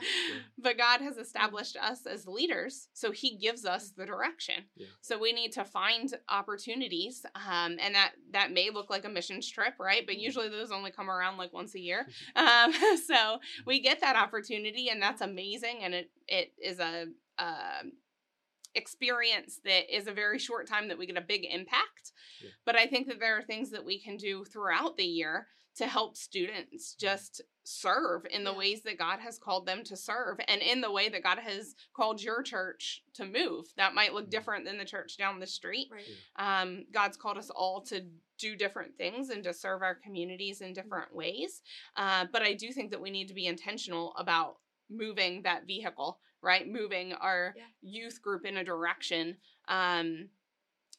but 0.58 0.76
God 0.76 1.00
has 1.00 1.16
established 1.16 1.76
us 1.76 2.06
as 2.06 2.26
leaders, 2.26 2.88
so 2.92 3.10
He 3.12 3.36
gives 3.36 3.64
us 3.64 3.90
the 3.92 4.04
direction. 4.04 4.68
Yeah. 4.76 4.88
So 5.00 5.16
we 5.18 5.32
need 5.32 5.52
to 5.52 5.64
find 5.64 6.12
opportunities, 6.28 7.24
um, 7.34 7.78
and 7.80 7.94
that 7.94 8.12
that 8.32 8.50
may 8.52 8.70
look 8.70 8.90
like 8.90 9.04
a 9.04 9.08
missions 9.08 9.48
trip, 9.48 9.74
right? 9.78 10.04
But 10.06 10.16
Mhm. 10.16 10.20
usually 10.20 10.48
those 10.48 10.70
only 10.72 10.90
come 10.90 11.10
around 11.10 11.36
like 11.38 11.52
once 11.52 11.74
a 11.74 11.80
year. 11.80 12.06
Um, 12.36 12.72
so 13.06 13.40
we 13.66 13.80
get 13.80 14.00
that 14.00 14.16
opportunity, 14.16 14.88
and 14.88 15.00
that's 15.00 15.20
amazing, 15.20 15.82
and 15.84 15.94
it 15.94 16.10
it 16.28 16.52
is 16.58 16.78
a. 16.80 17.06
Um, 17.38 17.92
experience 18.74 19.60
that 19.64 19.94
is 19.94 20.06
a 20.06 20.12
very 20.12 20.38
short 20.38 20.66
time 20.68 20.88
that 20.88 20.98
we 20.98 21.06
get 21.06 21.16
a 21.16 21.20
big 21.20 21.44
impact 21.50 22.12
Yeah. 22.40 22.50
but 22.64 22.76
i 22.76 22.86
think 22.86 23.06
that 23.08 23.20
there 23.20 23.36
are 23.36 23.42
things 23.42 23.70
that 23.70 23.84
we 23.84 23.98
can 24.00 24.16
do 24.16 24.44
throughout 24.44 24.96
the 24.96 25.04
year 25.04 25.48
to 25.76 25.86
help 25.86 26.16
students 26.16 26.94
just 26.94 27.40
serve 27.62 28.26
in 28.30 28.42
the 28.44 28.50
Yeah. 28.52 28.58
ways 28.58 28.82
that 28.82 28.98
God 28.98 29.20
has 29.20 29.38
called 29.38 29.66
them 29.66 29.84
to 29.84 29.96
serve 29.96 30.38
and 30.48 30.60
in 30.60 30.80
the 30.80 30.90
way 30.90 31.08
that 31.08 31.22
God 31.22 31.38
has 31.38 31.76
called 31.94 32.20
your 32.20 32.42
church 32.42 33.04
to 33.14 33.24
move. 33.24 33.72
That 33.76 33.94
might 33.94 34.12
look 34.12 34.26
Mhm. 34.26 34.30
different 34.30 34.64
than 34.64 34.78
the 34.78 34.84
church 34.84 35.16
down 35.16 35.38
the 35.38 35.46
street. 35.46 35.88
Right. 35.90 36.04
Um, 36.36 36.86
God's 36.90 37.16
called 37.16 37.38
us 37.38 37.50
all 37.50 37.80
to 37.82 38.04
do 38.36 38.56
different 38.56 38.96
things 38.96 39.30
and 39.30 39.44
to 39.44 39.54
serve 39.54 39.82
our 39.82 39.94
communities 39.94 40.60
in 40.60 40.72
different 40.72 41.14
ways. 41.14 41.62
Uh, 41.96 42.24
but 42.32 42.42
I 42.42 42.52
do 42.54 42.72
think 42.72 42.90
that 42.90 43.00
we 43.00 43.10
need 43.10 43.28
to 43.28 43.34
be 43.34 43.46
intentional 43.46 44.12
about 44.16 44.58
moving 44.90 45.42
that 45.42 45.66
vehicle, 45.66 46.20
right? 46.42 46.66
Moving 46.68 47.12
our 47.14 47.54
Yeah. 47.56 47.66
youth 47.80 48.20
group 48.20 48.44
in 48.44 48.56
a 48.56 48.64
direction. 48.64 49.38
Um, 49.68 50.30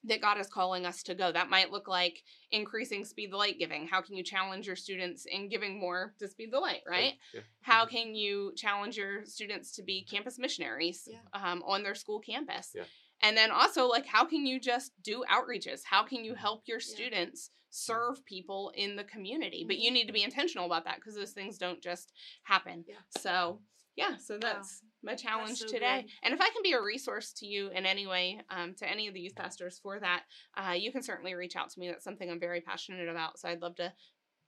that 0.04 0.22
God 0.22 0.40
is 0.40 0.48
calling 0.48 0.86
us 0.86 1.04
to 1.04 1.16
go. 1.16 1.32
That 1.32 1.50
might 1.50 1.72
look 1.72 1.88
like 1.88 2.24
increasing 2.52 3.06
speed 3.06 3.32
the 3.32 3.38
light 3.38 3.60
giving. 3.60 3.88
How 3.88 4.02
can 4.02 4.16
you 4.16 4.24
challenge 4.24 4.66
your 4.66 4.76
students 4.76 5.26
in 5.26 5.48
giving 5.48 5.80
more 5.80 6.14
to 6.20 6.28
speed 6.28 6.52
the 6.52 6.60
light, 6.60 6.82
right? 6.90 7.14
Yeah. 7.34 7.42
How 7.62 7.86
mm-hmm. 7.86 7.96
can 7.96 8.16
you 8.16 8.54
challenge 8.56 8.98
your 8.98 9.26
students 9.26 9.72
to 9.74 9.84
be 9.84 10.02
mm-hmm. 10.02 10.16
campus 10.16 10.40
missionaries 10.40 11.08
Yeah. 11.10 11.20
um, 11.34 11.62
on 11.66 11.84
their 11.84 11.96
school 11.96 12.20
campus? 12.20 12.72
Yeah. 12.74 12.84
And 13.22 13.38
then 13.38 13.52
also, 13.52 13.88
like, 13.88 14.08
how 14.08 14.26
can 14.26 14.48
you 14.48 14.60
just 14.60 14.92
do 15.04 15.24
outreaches? 15.32 15.82
How 15.86 16.04
can 16.04 16.26
you 16.26 16.32
mm-hmm. 16.32 16.42
help 16.42 16.64
your 16.66 16.80
Yeah. 16.80 16.96
students 16.96 17.52
serve 17.70 18.26
people 18.26 18.72
in 18.76 18.96
the 18.96 19.04
community? 19.04 19.64
But 19.68 19.78
you 19.78 19.92
need 19.92 20.08
to 20.08 20.14
be 20.14 20.24
intentional 20.24 20.66
about 20.66 20.86
that 20.86 20.96
because 20.96 21.14
those 21.14 21.34
things 21.34 21.60
don't 21.60 21.82
just 21.82 22.12
happen. 22.44 22.86
Yeah. 22.88 22.96
So, 23.20 23.62
yeah, 23.96 24.18
so 24.18 24.38
that's 24.38 24.82
my 25.04 25.16
challenge 25.16 25.60
so 25.60 25.68
today. 25.68 26.02
good. 26.04 26.12
And 26.24 26.34
if 26.34 26.42
I 26.42 26.50
can 26.50 26.64
be 26.64 26.74
a 26.74 26.82
resource 26.82 27.34
to 27.34 27.46
you 27.46 27.70
in 27.70 27.86
any 27.86 28.08
way, 28.08 28.40
um, 28.50 28.74
to 28.76 28.90
any 28.90 29.08
of 29.08 29.14
the 29.14 29.20
youth 29.20 29.36
pastors 29.36 29.80
for 29.82 30.00
that, 30.00 30.24
uh, 30.56 30.74
you 30.74 30.92
can 30.92 31.04
certainly 31.04 31.34
reach 31.34 31.56
out 31.56 31.70
to 31.72 31.80
me. 31.80 31.88
That's 31.88 32.04
something 32.04 32.30
I'm 32.30 32.40
very 32.40 32.62
passionate 32.62 33.10
about. 33.10 33.40
So 33.40 33.50
I'd 33.50 33.62
love 33.62 33.76
to 33.76 33.92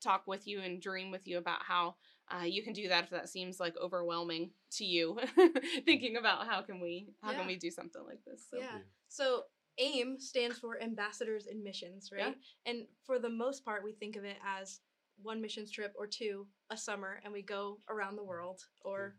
talk 0.02 0.24
with 0.28 0.48
you 0.48 0.62
and 0.62 0.82
dream 0.82 1.12
with 1.12 1.28
you 1.28 1.38
about 1.38 1.64
how 1.64 1.96
uh, 2.34 2.44
you 2.44 2.64
can 2.64 2.74
do 2.74 2.88
that 2.88 3.06
if 3.06 3.10
that 3.10 3.30
seems 3.30 3.60
like 3.60 3.76
overwhelming 3.82 4.52
to 4.72 4.86
you. 4.86 5.20
Thinking 5.86 6.18
about 6.18 6.48
how 6.48 6.62
can 6.62 6.80
we 6.80 7.10
how 7.22 7.32
Yeah. 7.32 7.40
can 7.40 7.48
we 7.48 7.58
do 7.58 7.70
something 7.72 8.04
like 8.06 8.24
this? 8.26 8.48
So. 8.50 8.60
Yeah. 8.60 8.80
So 9.10 9.44
AIM 9.78 10.20
stands 10.20 10.60
for 10.60 10.82
Ambassadors 10.82 11.48
in 11.48 11.64
Missions, 11.64 12.12
right? 12.12 12.36
And 12.66 12.86
for 13.06 13.18
the 13.20 13.30
most 13.30 13.66
part, 13.66 13.84
we 13.84 13.92
think 13.94 14.16
of 14.16 14.24
it 14.24 14.38
as 14.46 14.80
one 15.22 15.42
missions 15.42 15.72
trip 15.72 15.94
or 15.98 16.08
two 16.08 16.48
a 16.70 16.78
summer, 16.78 17.20
and 17.24 17.34
we 17.34 17.42
go 17.42 17.78
around 17.90 18.16
the 18.16 18.24
world 18.24 18.62
or 18.84 19.16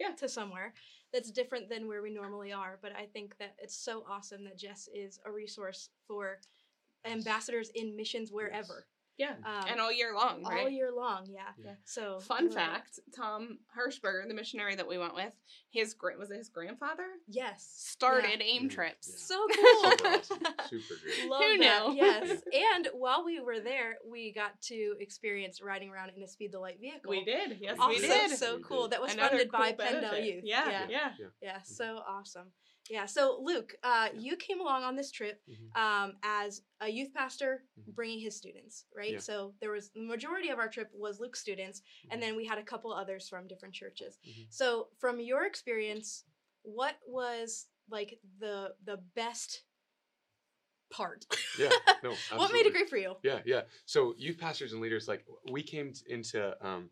Yeah. 0.00 0.14
to 0.16 0.28
somewhere 0.28 0.74
that's 1.12 1.30
different 1.30 1.68
than 1.68 1.86
where 1.86 2.02
we 2.02 2.10
normally 2.10 2.52
are. 2.52 2.78
But 2.82 2.92
I 2.96 3.06
think 3.06 3.36
that 3.38 3.54
it's 3.58 3.76
so 3.76 4.04
awesome 4.08 4.44
that 4.44 4.58
Jess 4.58 4.88
is 4.94 5.20
a 5.26 5.30
resource 5.30 5.90
for 6.08 6.40
ambassadors 7.04 7.70
in 7.74 7.96
missions 7.96 8.32
wherever. 8.32 8.86
Yeah. 9.20 9.34
Um, 9.44 9.64
and 9.68 9.80
all 9.80 9.92
year 9.92 10.14
long, 10.14 10.42
right? 10.44 10.62
all 10.62 10.68
year 10.70 10.90
long. 10.96 11.26
Yeah. 11.30 11.40
Yeah. 11.62 11.72
So 11.84 12.20
Fun 12.20 12.44
love 12.44 12.52
it. 12.52 12.54
fact: 12.54 13.00
Tom 13.14 13.58
Hirschberger, 13.76 14.26
the 14.26 14.32
missionary 14.34 14.74
that 14.76 14.88
we 14.88 14.96
went 14.96 15.14
with, 15.14 15.32
his 15.68 15.92
gra- 15.92 16.16
was 16.18 16.30
it 16.30 16.38
his 16.38 16.48
grandfather 16.48 17.04
Yes. 17.28 17.70
started 17.76 18.40
AIM 18.40 18.68
Mm, 18.68 18.70
trips. 18.70 19.08
yeah. 19.10 19.16
So 19.18 19.46
cool. 19.54 19.90
Super 19.90 20.08
awesome. 20.08 20.38
Super 20.70 20.94
great. 21.02 21.28
Love 21.30 21.42
Who 21.42 21.56
knew? 21.58 21.94
Yes. 21.96 22.42
and 22.54 22.88
while 22.94 23.22
we 23.24 23.40
were 23.40 23.60
there, 23.60 23.96
we 24.10 24.32
got 24.32 24.58
to 24.62 24.94
experience 25.00 25.60
riding 25.60 25.90
around 25.90 26.12
in 26.16 26.22
a 26.22 26.26
Speed 26.28 26.52
the 26.52 26.58
Light 26.58 26.78
vehicle. 26.80 27.10
We 27.10 27.22
did, 27.24 27.58
yes, 27.60 27.76
Also, 27.78 27.88
we 27.94 28.00
did. 28.00 28.30
so 28.38 28.56
We 28.56 28.62
cool. 28.62 28.82
did. 28.84 28.92
That 28.92 29.02
was 29.02 29.12
Another 29.12 29.30
funded 29.38 29.50
by 29.52 29.72
cool 29.72 29.84
PennDel 29.86 30.00
benefit. 30.00 30.24
Youth. 30.24 30.44
Yeah, 30.46 30.70
Yeah. 30.70 30.86
yeah. 30.88 31.26
Yeah, 31.42 31.58
so 31.62 32.00
awesome. 32.08 32.46
Yeah, 32.90 33.06
so 33.06 33.38
Luke, 33.40 33.76
uh, 33.84 34.08
you 34.18 34.36
came 34.36 34.60
along 34.60 34.82
on 34.82 34.96
this 34.96 35.12
trip 35.12 35.40
Mhm. 35.48 35.76
um, 35.80 36.16
as 36.24 36.62
a 36.80 36.88
youth 36.88 37.14
pastor 37.14 37.64
Mhm. 37.78 37.94
bringing 37.94 38.18
his 38.18 38.36
students, 38.36 38.84
right? 38.92 39.12
Yeah. 39.12 39.18
So 39.20 39.54
there 39.60 39.70
was 39.70 39.90
the 39.90 40.00
majority 40.00 40.48
of 40.48 40.58
our 40.58 40.68
trip 40.68 40.90
was 40.92 41.20
Luke's 41.20 41.38
students, 41.40 41.82
and 42.10 42.20
Mhm. 42.20 42.26
then 42.26 42.36
we 42.36 42.44
had 42.44 42.58
a 42.58 42.64
couple 42.64 42.92
others 42.92 43.28
from 43.28 43.46
different 43.46 43.74
churches. 43.74 44.18
Mhm. 44.26 44.52
So 44.52 44.90
from 44.98 45.20
your 45.20 45.46
experience, 45.46 46.24
what 46.62 46.98
was 47.06 47.68
like 47.88 48.20
the 48.38 48.74
the 48.84 48.96
best 49.14 49.64
part? 50.90 51.26
Yeah, 51.56 51.70
no, 52.02 52.16
what 52.34 52.52
made 52.52 52.66
it 52.66 52.72
great 52.72 52.90
for 52.90 52.96
you? 52.96 53.16
Yeah, 53.22 53.40
yeah. 53.44 53.62
So 53.86 54.16
youth 54.16 54.38
pastors 54.38 54.72
and 54.72 54.82
leaders, 54.82 55.06
like 55.06 55.24
we 55.48 55.62
came 55.62 55.92
into 56.06 56.66
um, 56.66 56.90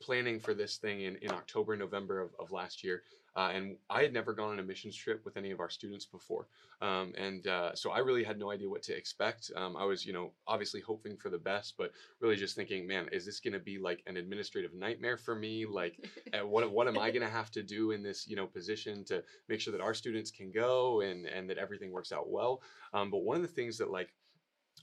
planning 0.00 0.40
for 0.40 0.52
this 0.52 0.78
thing 0.78 1.02
in, 1.02 1.16
in 1.16 1.30
October, 1.30 1.76
November 1.76 2.20
of, 2.20 2.34
of 2.40 2.50
last 2.50 2.82
year. 2.82 3.04
Uh, 3.38 3.50
and 3.54 3.76
I 3.88 4.02
had 4.02 4.12
never 4.12 4.32
gone 4.32 4.50
on 4.50 4.58
a 4.58 4.64
missions 4.64 4.96
trip 4.96 5.24
with 5.24 5.36
any 5.36 5.52
of 5.52 5.60
our 5.60 5.70
students 5.70 6.04
before. 6.04 6.48
Um, 6.82 7.12
and 7.16 7.46
uh, 7.46 7.72
so 7.72 7.92
I 7.92 7.98
really 8.00 8.24
had 8.24 8.36
no 8.36 8.50
idea 8.50 8.68
what 8.68 8.82
to 8.82 8.96
expect. 8.96 9.52
Um, 9.54 9.76
I 9.76 9.84
was, 9.84 10.04
you 10.04 10.12
know, 10.12 10.32
obviously 10.48 10.80
hoping 10.80 11.16
for 11.16 11.30
the 11.30 11.38
best, 11.38 11.74
but 11.78 11.92
really 12.18 12.34
just 12.34 12.56
thinking, 12.56 12.84
man, 12.84 13.08
is 13.12 13.24
this 13.24 13.38
going 13.38 13.52
to 13.52 13.60
be 13.60 13.78
like 13.78 14.02
an 14.08 14.16
administrative 14.16 14.74
nightmare 14.74 15.16
for 15.16 15.36
me? 15.36 15.66
Like, 15.66 16.04
uh, 16.34 16.44
what, 16.48 16.68
what 16.72 16.88
am 16.88 16.98
I 16.98 17.12
going 17.12 17.24
to 17.24 17.32
have 17.32 17.52
to 17.52 17.62
do 17.62 17.92
in 17.92 18.02
this, 18.02 18.26
you 18.26 18.34
know, 18.34 18.44
position 18.48 19.04
to 19.04 19.22
make 19.48 19.60
sure 19.60 19.70
that 19.70 19.80
our 19.80 19.94
students 19.94 20.32
can 20.32 20.50
go 20.50 21.02
and, 21.02 21.24
and 21.24 21.48
that 21.48 21.58
everything 21.58 21.92
works 21.92 22.10
out 22.10 22.28
well? 22.28 22.60
Um, 22.92 23.08
but 23.08 23.18
one 23.18 23.36
of 23.36 23.42
the 23.42 23.46
things 23.46 23.78
that 23.78 23.92
like 23.92 24.08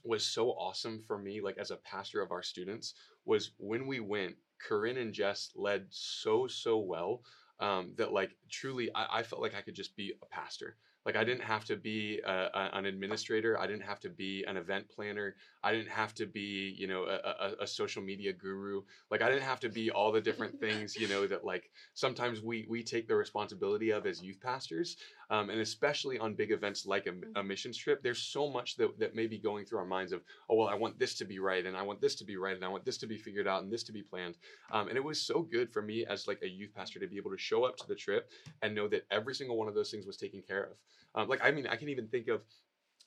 was 0.02 0.24
so 0.24 0.52
awesome 0.52 0.98
for 1.06 1.18
me, 1.18 1.42
like 1.42 1.58
as 1.58 1.72
a 1.72 1.76
pastor 1.76 2.22
of 2.22 2.32
our 2.32 2.42
students, 2.42 2.94
was 3.26 3.50
when 3.58 3.86
we 3.86 4.00
went, 4.00 4.36
Korinne 4.66 4.96
and 4.98 5.12
Jess 5.12 5.50
led 5.54 5.84
so, 5.90 6.46
so 6.46 6.78
well 6.78 7.20
um, 7.60 7.92
that 7.96 8.12
like 8.12 8.36
truly 8.50 8.90
I, 8.94 9.18
I 9.18 9.22
felt 9.22 9.42
like 9.42 9.54
I 9.54 9.60
could 9.60 9.74
just 9.74 9.96
be 9.96 10.12
a 10.22 10.26
pastor. 10.26 10.76
Like 11.06 11.14
I 11.14 11.22
didn't 11.22 11.44
have 11.44 11.64
to 11.66 11.76
be 11.76 12.20
a, 12.26 12.48
a, 12.52 12.70
an 12.72 12.84
administrator. 12.84 13.58
I 13.60 13.68
didn't 13.68 13.84
have 13.84 14.00
to 14.00 14.08
be 14.10 14.44
an 14.48 14.56
event 14.56 14.88
planner. 14.88 15.36
I 15.62 15.70
didn't 15.70 15.90
have 15.90 16.12
to 16.14 16.26
be, 16.26 16.74
you 16.76 16.88
know, 16.88 17.04
a, 17.04 17.14
a, 17.60 17.62
a 17.62 17.66
social 17.66 18.02
media 18.02 18.32
guru. 18.32 18.82
Like 19.08 19.22
I 19.22 19.28
didn't 19.28 19.44
have 19.44 19.60
to 19.60 19.68
be 19.68 19.92
all 19.92 20.10
the 20.10 20.20
different 20.20 20.58
things, 20.60 20.96
you 20.96 21.06
know, 21.06 21.28
that 21.28 21.44
like 21.44 21.70
sometimes 21.94 22.42
we 22.42 22.66
we 22.68 22.82
take 22.82 23.06
the 23.06 23.14
responsibility 23.14 23.90
of 23.90 24.04
as 24.04 24.20
youth 24.20 24.40
pastors, 24.40 24.96
um, 25.30 25.50
and 25.50 25.60
especially 25.60 26.18
on 26.18 26.34
big 26.34 26.52
events 26.52 26.86
like 26.86 27.06
a, 27.06 27.40
a 27.40 27.42
missions 27.42 27.76
trip. 27.76 28.02
There's 28.02 28.22
so 28.22 28.50
much 28.50 28.76
that 28.76 28.98
that 28.98 29.14
may 29.14 29.26
be 29.26 29.38
going 29.38 29.64
through 29.64 29.78
our 29.78 29.86
minds 29.86 30.12
of, 30.12 30.22
oh 30.48 30.56
well, 30.56 30.68
I 30.68 30.74
want 30.74 30.98
this 30.98 31.14
to 31.16 31.24
be 31.24 31.38
right, 31.38 31.64
and 31.64 31.76
I 31.76 31.82
want 31.82 32.00
this 32.00 32.14
to 32.16 32.24
be 32.24 32.36
right, 32.36 32.56
and 32.56 32.64
I 32.64 32.68
want 32.68 32.84
this 32.84 32.98
to 32.98 33.06
be 33.06 33.16
figured 33.16 33.48
out, 33.48 33.62
and 33.62 33.72
this 33.72 33.82
to 33.84 33.92
be 33.92 34.02
planned. 34.02 34.36
Um, 34.70 34.88
and 34.88 34.96
it 34.96 35.04
was 35.04 35.20
so 35.20 35.42
good 35.42 35.72
for 35.72 35.82
me 35.82 36.04
as 36.06 36.26
like 36.26 36.40
a 36.42 36.48
youth 36.48 36.74
pastor 36.74 37.00
to 37.00 37.06
be 37.06 37.16
able 37.16 37.30
to 37.30 37.38
show 37.38 37.64
up 37.64 37.76
to 37.78 37.86
the 37.86 37.94
trip 37.94 38.30
and 38.62 38.74
know 38.74 38.88
that 38.88 39.06
every 39.10 39.34
single 39.34 39.56
one 39.56 39.68
of 39.68 39.74
those 39.74 39.90
things 39.90 40.06
was 40.06 40.16
taken 40.16 40.42
care 40.42 40.64
of. 40.64 40.76
Um, 41.14 41.28
like 41.28 41.40
I 41.42 41.50
mean, 41.50 41.66
I 41.66 41.76
can 41.76 41.88
even 41.88 42.08
think 42.08 42.28
of 42.28 42.42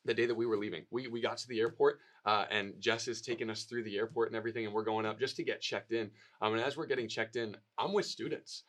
the 0.05 0.13
day 0.13 0.25
that 0.25 0.35
we 0.35 0.45
were 0.45 0.57
leaving. 0.57 0.83
We 0.91 1.07
we 1.07 1.21
got 1.21 1.37
to 1.37 1.47
the 1.47 1.59
airport, 1.59 1.99
uh, 2.25 2.45
and 2.49 2.73
Jess 2.79 3.07
is 3.07 3.21
taking 3.21 3.49
us 3.49 3.63
through 3.63 3.83
the 3.83 3.97
airport 3.97 4.29
and 4.29 4.35
everything, 4.35 4.65
and 4.65 4.73
we're 4.73 4.83
going 4.83 5.05
up 5.05 5.19
just 5.19 5.35
to 5.37 5.43
get 5.43 5.61
checked 5.61 5.91
in. 5.91 6.09
Um, 6.41 6.53
and 6.53 6.63
as 6.63 6.77
we're 6.77 6.87
getting 6.87 7.07
checked 7.07 7.35
in, 7.35 7.55
I'm 7.77 7.93
with 7.93 8.05
students. 8.05 8.63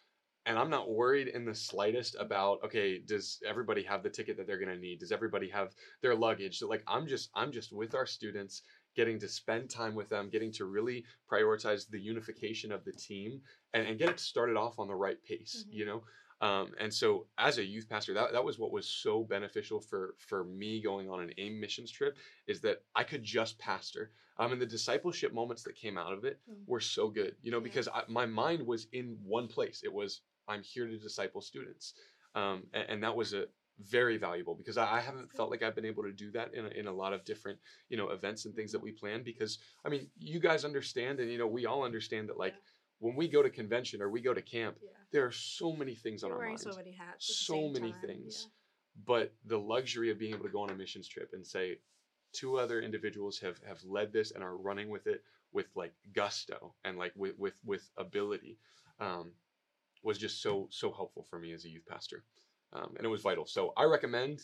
And 0.47 0.59
I'm 0.59 0.70
not 0.70 0.90
worried 0.90 1.28
in 1.28 1.44
the 1.44 1.54
slightest 1.54 2.16
about 2.18 2.64
okay, 2.64 2.99
does 2.99 3.40
everybody 3.47 3.82
have 3.82 4.02
the 4.02 4.11
ticket 4.11 4.37
that 4.38 4.47
they're 4.47 4.59
gonna 4.59 4.76
need? 4.76 4.99
Does 5.00 5.12
everybody 5.12 5.49
have 5.50 5.75
their 6.00 6.14
luggage? 6.14 6.59
So 6.59 6.66
like 6.68 6.82
I'm 6.87 7.06
just 7.06 7.30
I'm 7.35 7.52
just 7.52 7.73
with 7.73 7.94
our 7.94 8.06
students, 8.06 8.62
getting 8.97 9.18
to 9.20 9.28
spend 9.28 9.68
time 9.70 9.94
with 9.94 10.09
them, 10.09 10.30
getting 10.30 10.50
to 10.52 10.64
really 10.64 11.04
prioritize 11.30 11.88
the 11.88 12.00
unification 12.00 12.73
of 12.73 12.85
the 12.85 12.92
team 12.92 13.42
and, 13.75 13.87
and 13.87 13.99
get 13.99 14.09
it 14.09 14.18
started 14.18 14.56
off 14.56 14.78
on 14.78 14.88
the 14.88 14.94
right 14.94 15.23
pace, 15.23 15.66
Mhm. 15.68 15.73
you 15.75 15.85
know? 15.87 16.02
Um, 16.40 16.73
and 16.80 16.92
so 16.92 17.28
as 17.37 17.59
a 17.59 17.64
youth 17.64 17.87
pastor, 17.88 18.14
that, 18.14 18.32
that 18.32 18.42
was 18.42 18.59
what 18.59 18.73
was 18.73 18.88
so 18.88 19.23
beneficial 19.23 19.78
for, 19.78 20.14
for 20.18 20.42
me 20.44 20.80
going 20.80 21.11
on 21.11 21.20
an 21.20 21.32
AIM 21.37 21.61
missions 21.61 21.90
trip 21.90 22.16
is 22.47 22.62
that 22.62 22.82
I 22.94 23.04
could 23.04 23.23
just 23.23 23.59
pastor. 23.59 24.12
Um, 24.38 24.52
and 24.52 24.61
the 24.61 24.66
discipleship 24.66 25.35
moments 25.35 25.62
that 25.64 25.75
came 25.76 25.99
out 25.99 26.14
of 26.14 26.25
it 26.25 26.40
Mm. 26.49 26.64
were 26.66 26.80
so 26.80 27.09
good, 27.11 27.37
you 27.42 27.50
know, 27.50 27.59
Yeah. 27.59 27.64
because 27.64 27.88
I, 27.88 28.04
my 28.09 28.25
mind 28.25 28.66
was 28.66 28.87
in 28.92 29.18
one 29.23 29.49
place. 29.49 29.82
It 29.85 29.92
was, 29.92 30.23
I'm 30.50 30.62
here 30.62 30.87
to 30.87 30.99
disciple 30.99 31.40
students. 31.40 31.95
Um, 32.35 32.64
and, 32.75 32.85
and 32.88 33.02
that 33.02 33.14
was 33.14 33.33
a 33.33 33.45
very 33.88 34.19
valuable 34.19 34.54
because 34.54 34.76
I, 34.76 34.97
I 34.99 35.00
haven't 35.00 35.33
felt 35.33 35.50
like 35.50 35.62
I've 35.62 35.75
been 35.75 35.87
able 35.87 36.02
to 36.02 36.12
do 36.12 36.30
that 36.33 36.52
in 36.54 36.66
a, 36.66 36.69
in 36.69 36.87
a 36.87 36.92
lot 36.92 37.12
of 37.12 37.25
different, 37.25 37.59
you 37.88 37.97
know, 37.97 38.11
events 38.11 38.45
and 38.45 38.54
things 38.54 38.73
that 38.73 38.83
we 38.83 38.92
plan 38.92 39.23
because 39.25 39.59
I 39.85 39.88
mean, 39.88 40.09
you 40.19 40.38
guys 40.38 40.64
understand 40.64 41.21
and, 41.21 41.30
you 41.30 41.38
know, 41.38 41.47
we 41.47 41.66
all 41.66 41.83
understand 41.85 42.28
that 42.28 42.38
like 42.38 42.52
Yeah. 42.52 42.61
when 42.99 43.16
we 43.16 43.26
go 43.28 43.42
to 43.42 43.49
convention 43.50 44.02
or 44.02 44.11
we 44.11 44.21
go 44.21 44.35
to 44.35 44.42
camp, 44.42 44.76
Yeah. 44.83 44.90
there 45.12 45.25
are 45.25 45.33
so 45.33 45.73
many 45.75 45.95
things 45.95 46.23
on 46.23 46.28
You're 46.28 46.35
our 46.37 46.40
wearing 46.40 46.52
minds 46.54 46.64
so 46.64 46.76
many 46.76 46.92
hats. 46.92 47.37
so 47.47 47.69
many 47.69 47.92
time, 47.92 48.00
things. 48.02 48.47
yeah. 48.49 49.02
but 49.07 49.33
the 49.47 49.59
luxury 49.59 50.11
of 50.11 50.19
being 50.19 50.35
able 50.35 50.45
to 50.45 50.50
go 50.50 50.61
on 50.61 50.71
a 50.71 50.75
missions 50.75 51.09
trip 51.09 51.30
and 51.33 51.47
say 51.47 51.78
two 52.33 52.59
other 52.59 52.80
individuals 52.83 53.38
have 53.40 53.59
have 53.66 53.83
led 53.85 54.12
this 54.12 54.30
and 54.33 54.45
are 54.45 54.57
running 54.57 54.88
with 54.90 55.07
it 55.07 55.25
with 55.52 55.66
like 55.75 55.92
gusto 56.12 56.75
and 56.85 56.97
like 56.99 57.12
with 57.16 57.37
with 57.38 57.59
with 57.64 57.90
ability 57.97 58.59
um, 59.00 59.33
was 60.02 60.19
just 60.19 60.42
so 60.42 60.69
so 60.71 60.92
helpful 60.92 61.23
for 61.28 61.38
me 61.38 61.52
as 61.52 61.64
a 61.64 61.69
youth 61.69 61.87
pastor. 61.88 62.25
Um, 62.73 62.95
and 62.97 63.04
it 63.04 63.09
was 63.09 63.23
vital. 63.23 63.47
So 63.47 63.73
i 63.76 63.85
recommend 63.85 64.40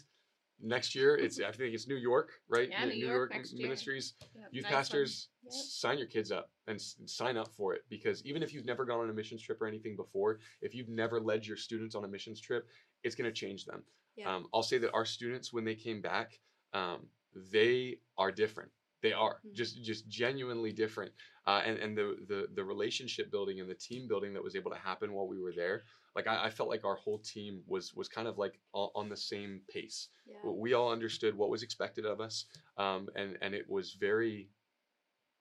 next 0.58 0.94
year 0.94 1.14
it's 1.16 1.38
i 1.38 1.52
think 1.52 1.74
it's 1.74 1.86
new 1.86 1.96
york 1.96 2.32
right? 2.48 2.70
Yeah, 2.70 2.82
N- 2.84 2.88
New 2.98 3.06
York 3.12 3.34
year. 3.34 3.44
ministries. 3.54 4.14
Yep, 4.34 4.48
youth 4.52 4.62
nice 4.64 4.72
pastors 4.72 5.28
Yep. 5.44 5.52
sign 5.52 5.98
your 5.98 6.06
kids 6.08 6.32
up 6.32 6.50
and 6.66 6.76
s- 6.76 6.96
sign 7.06 7.36
up 7.36 7.52
for 7.54 7.74
it. 7.74 7.82
Because 7.88 8.24
even 8.24 8.42
if 8.42 8.52
you've 8.54 8.64
never 8.64 8.84
gone 8.86 9.00
on 9.00 9.10
a 9.10 9.12
missions 9.12 9.42
trip 9.42 9.60
or 9.60 9.66
anything 9.66 9.96
before 9.96 10.38
if 10.62 10.74
you've 10.74 10.88
never 10.88 11.20
led 11.20 11.46
your 11.46 11.56
students 11.58 11.94
on 11.94 12.04
a 12.04 12.08
missions 12.08 12.40
trip 12.40 12.68
it's 13.04 13.14
going 13.14 13.30
to 13.32 13.32
change 13.44 13.66
them. 13.66 13.84
Yeah. 14.16 14.34
um, 14.34 14.48
i'll 14.54 14.62
say 14.62 14.78
that 14.78 14.92
our 14.94 15.04
students 15.04 15.52
when 15.52 15.64
they 15.64 15.74
came 15.74 16.00
back 16.00 16.40
um, 16.72 17.06
they 17.52 17.98
are 18.16 18.32
different 18.32 18.70
they 19.02 19.12
are 19.12 19.42
Mhm. 19.44 19.54
just 19.54 19.82
just 19.82 20.08
genuinely 20.08 20.72
different 20.72 21.12
uh, 21.46 21.62
and 21.64 21.78
and 21.78 21.96
the, 21.96 22.16
the 22.28 22.48
the 22.54 22.64
relationship 22.64 23.30
building 23.30 23.60
and 23.60 23.70
the 23.70 23.74
team 23.74 24.08
building 24.08 24.32
that 24.34 24.42
was 24.42 24.56
able 24.56 24.70
to 24.70 24.76
happen 24.78 25.12
while 25.12 25.28
we 25.28 25.38
were 25.40 25.52
there 25.52 25.84
like 26.14 26.26
I, 26.26 26.44
I 26.46 26.50
felt 26.50 26.68
like 26.68 26.84
our 26.84 26.96
whole 26.96 27.18
team 27.18 27.62
was 27.66 27.94
was 27.94 28.08
kind 28.08 28.28
of 28.28 28.38
like 28.38 28.60
on, 28.72 28.90
on 28.94 29.08
the 29.08 29.16
same 29.16 29.64
pace 29.68 30.08
Yeah. 30.24 30.38
we 30.42 30.74
all 30.74 30.92
understood 30.92 31.34
what 31.36 31.50
was 31.50 31.62
expected 31.62 32.06
of 32.06 32.20
us 32.20 32.46
um, 32.76 33.08
and 33.16 33.38
and 33.40 33.54
it 33.54 33.68
was 33.68 33.94
very 33.94 34.52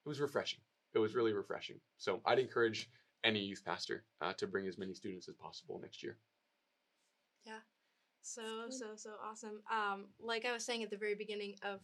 it 0.06 0.10
was 0.10 0.20
refreshing 0.22 0.62
it 0.94 1.00
was 1.00 1.16
really 1.16 1.34
refreshing 1.34 1.82
so 1.98 2.22
i'd 2.26 2.40
encourage 2.40 2.92
any 3.24 3.42
youth 3.42 3.64
pastor 3.66 4.08
uh, 4.22 4.34
to 4.34 4.48
bring 4.48 4.68
as 4.68 4.78
many 4.78 4.94
students 4.94 5.28
as 5.28 5.36
possible 5.36 5.80
next 5.80 6.04
year 6.04 6.20
Yeah, 7.46 7.62
So 8.22 8.70
so 8.70 8.96
so 8.98 9.18
awesome. 9.22 9.64
Um, 9.70 10.14
like 10.20 10.46
I 10.46 10.54
was 10.54 10.66
saying 10.66 10.84
at 10.84 10.90
the 10.92 10.98
very 10.98 11.16
beginning 11.16 11.58
of 11.64 11.82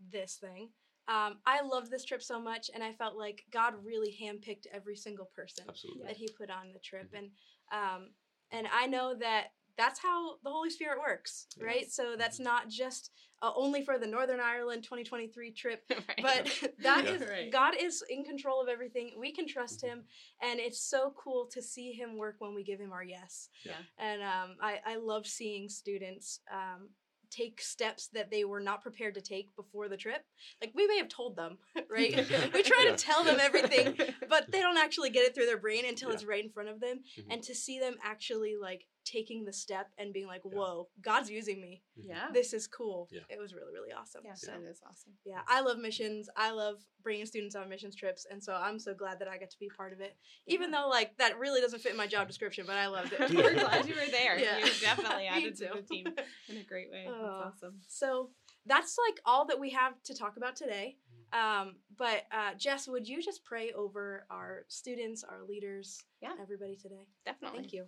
this 0.00 0.38
thing, 0.38 0.74
um, 1.10 1.38
I 1.44 1.60
loved 1.62 1.90
this 1.90 2.04
trip 2.04 2.22
so 2.22 2.40
much, 2.40 2.70
and 2.72 2.82
I 2.84 2.92
felt 2.92 3.16
like 3.16 3.42
God 3.50 3.74
really 3.84 4.16
handpicked 4.22 4.66
every 4.72 4.96
single 4.96 5.28
person 5.34 5.64
absolutely 5.68 6.06
that 6.06 6.16
He 6.16 6.28
put 6.38 6.50
on 6.50 6.72
the 6.72 6.78
trip, 6.78 7.10
Mhm. 7.12 7.18
and 7.18 7.30
um, 7.72 8.14
and 8.52 8.66
I 8.72 8.86
know 8.86 9.14
that 9.16 9.48
that's 9.76 10.00
how 10.00 10.36
the 10.44 10.50
Holy 10.50 10.68
Spirit 10.70 10.98
works, 11.00 11.46
right? 11.58 11.82
Yes. 11.82 11.94
So 11.94 12.14
that's 12.16 12.38
not 12.40 12.68
just 12.68 13.10
uh, 13.42 13.52
only 13.56 13.82
for 13.82 13.96
the 13.98 14.06
Northern 14.06 14.40
Ireland 14.40 14.82
2023 14.82 15.52
trip, 15.52 15.82
Right. 15.90 16.22
but 16.22 16.46
that 16.80 17.04
Yeah. 17.04 17.12
is 17.14 17.22
Right. 17.22 17.50
God 17.50 17.74
is 17.80 18.02
in 18.10 18.22
control 18.24 18.60
of 18.60 18.68
everything. 18.68 19.14
We 19.18 19.32
can 19.32 19.46
trust 19.48 19.80
Mhm. 19.82 19.88
Him, 19.88 20.04
and 20.42 20.60
it's 20.60 20.80
so 20.80 21.14
cool 21.16 21.46
to 21.52 21.62
see 21.62 21.92
Him 21.92 22.16
work 22.18 22.36
when 22.40 22.54
we 22.54 22.62
give 22.62 22.78
Him 22.80 22.92
our 22.92 23.04
yes. 23.04 23.48
Yeah. 23.64 23.82
And 23.98 24.22
um, 24.22 24.56
I 24.60 24.80
I 24.84 24.96
love 24.96 25.26
seeing 25.26 25.68
students 25.68 26.40
um, 26.52 26.90
take 27.30 27.60
steps 27.60 28.08
that 28.08 28.30
they 28.30 28.44
were 28.44 28.60
not 28.60 28.82
prepared 28.82 29.14
to 29.14 29.20
take 29.20 29.54
before 29.56 29.88
the 29.88 29.96
trip. 29.96 30.24
Like 30.60 30.72
we 30.74 30.86
may 30.86 30.98
have 30.98 31.08
told 31.08 31.36
them, 31.36 31.58
right? 31.90 32.14
we 32.54 32.62
try 32.62 32.82
Yeah. 32.84 32.90
to 32.90 32.96
tell 32.96 33.24
them 33.24 33.38
everything, 33.40 33.96
but 34.28 34.50
they 34.50 34.60
don't 34.60 34.78
actually 34.78 35.10
get 35.10 35.24
it 35.26 35.34
through 35.34 35.46
their 35.46 35.58
brain 35.58 35.84
until 35.86 36.08
Yeah. 36.10 36.14
it's 36.14 36.24
right 36.24 36.44
in 36.44 36.50
front 36.50 36.68
of 36.68 36.80
them. 36.80 37.00
Mhm. 37.18 37.24
And 37.30 37.42
to 37.44 37.54
see 37.54 37.78
them 37.78 37.96
actually 38.02 38.56
like 38.60 38.86
taking 39.04 39.44
the 39.44 39.52
step 39.52 39.88
and 39.98 40.12
being 40.12 40.26
like, 40.26 40.42
Yeah. 40.44 40.52
"Whoa, 40.58 40.88
God's 41.00 41.30
using 41.30 41.60
me. 41.60 41.82
yeah. 41.96 42.28
This 42.32 42.52
is 42.52 42.66
cool." 42.66 43.08
Yeah. 43.10 43.20
It 43.28 43.38
was 43.38 43.54
really 43.54 43.72
really 43.74 43.92
awesome. 43.92 44.22
Yeah, 44.24 44.34
So 44.34 44.52
that 44.52 44.62
is 44.62 44.80
awesome. 44.88 45.12
yeah, 45.24 45.40
I 45.48 45.60
love 45.60 45.78
missions. 45.78 46.28
I 46.36 46.50
love 46.52 46.76
bringing 47.02 47.26
students 47.26 47.54
on 47.56 47.68
missions 47.68 47.96
trips, 47.96 48.26
and 48.30 48.42
so 48.42 48.52
I'm 48.54 48.78
so 48.78 48.94
glad 48.94 49.18
that 49.20 49.28
I 49.28 49.38
got 49.38 49.50
to 49.50 49.58
be 49.58 49.68
part 49.76 49.92
of 49.92 50.00
it. 50.00 50.16
Even 50.46 50.70
though 50.70 50.88
like 50.88 51.16
that 51.18 51.38
really 51.38 51.60
doesn't 51.60 51.80
fit 51.80 51.92
in 51.92 51.98
my 51.98 52.06
job 52.06 52.28
description, 52.28 52.64
but 52.66 52.76
I 52.76 52.86
loved 52.96 53.12
it. 53.12 53.30
We're 53.34 53.54
glad 53.54 53.86
you 53.88 53.94
were 53.94 54.10
there. 54.10 54.38
Yeah. 54.38 54.58
You 54.58 54.66
definitely 54.80 55.26
added 55.28 55.56
to 55.56 55.70
the 55.74 55.82
team 55.82 56.06
in 56.48 56.56
a 56.56 56.62
great 56.64 56.90
way. 56.90 57.06
Oh. 57.08 57.42
That's 57.44 57.56
awesome. 57.62 57.80
So 57.88 58.30
that's 58.66 58.96
like 59.08 59.20
all 59.24 59.46
that 59.46 59.58
we 59.58 59.70
have 59.70 60.00
to 60.04 60.14
talk 60.14 60.36
about 60.36 60.54
today. 60.56 60.96
Um, 61.32 61.76
but 61.96 62.24
uh, 62.32 62.54
Jess, 62.58 62.88
would 62.88 63.08
you 63.08 63.22
just 63.22 63.44
pray 63.44 63.72
over 63.72 64.26
our 64.30 64.64
students, 64.68 65.22
our 65.24 65.44
leaders, 65.48 66.02
Yeah. 66.20 66.32
everybody 66.42 66.74
today? 66.76 67.06
Definitely. 67.24 67.60
Thank 67.60 67.72
you. 67.72 67.86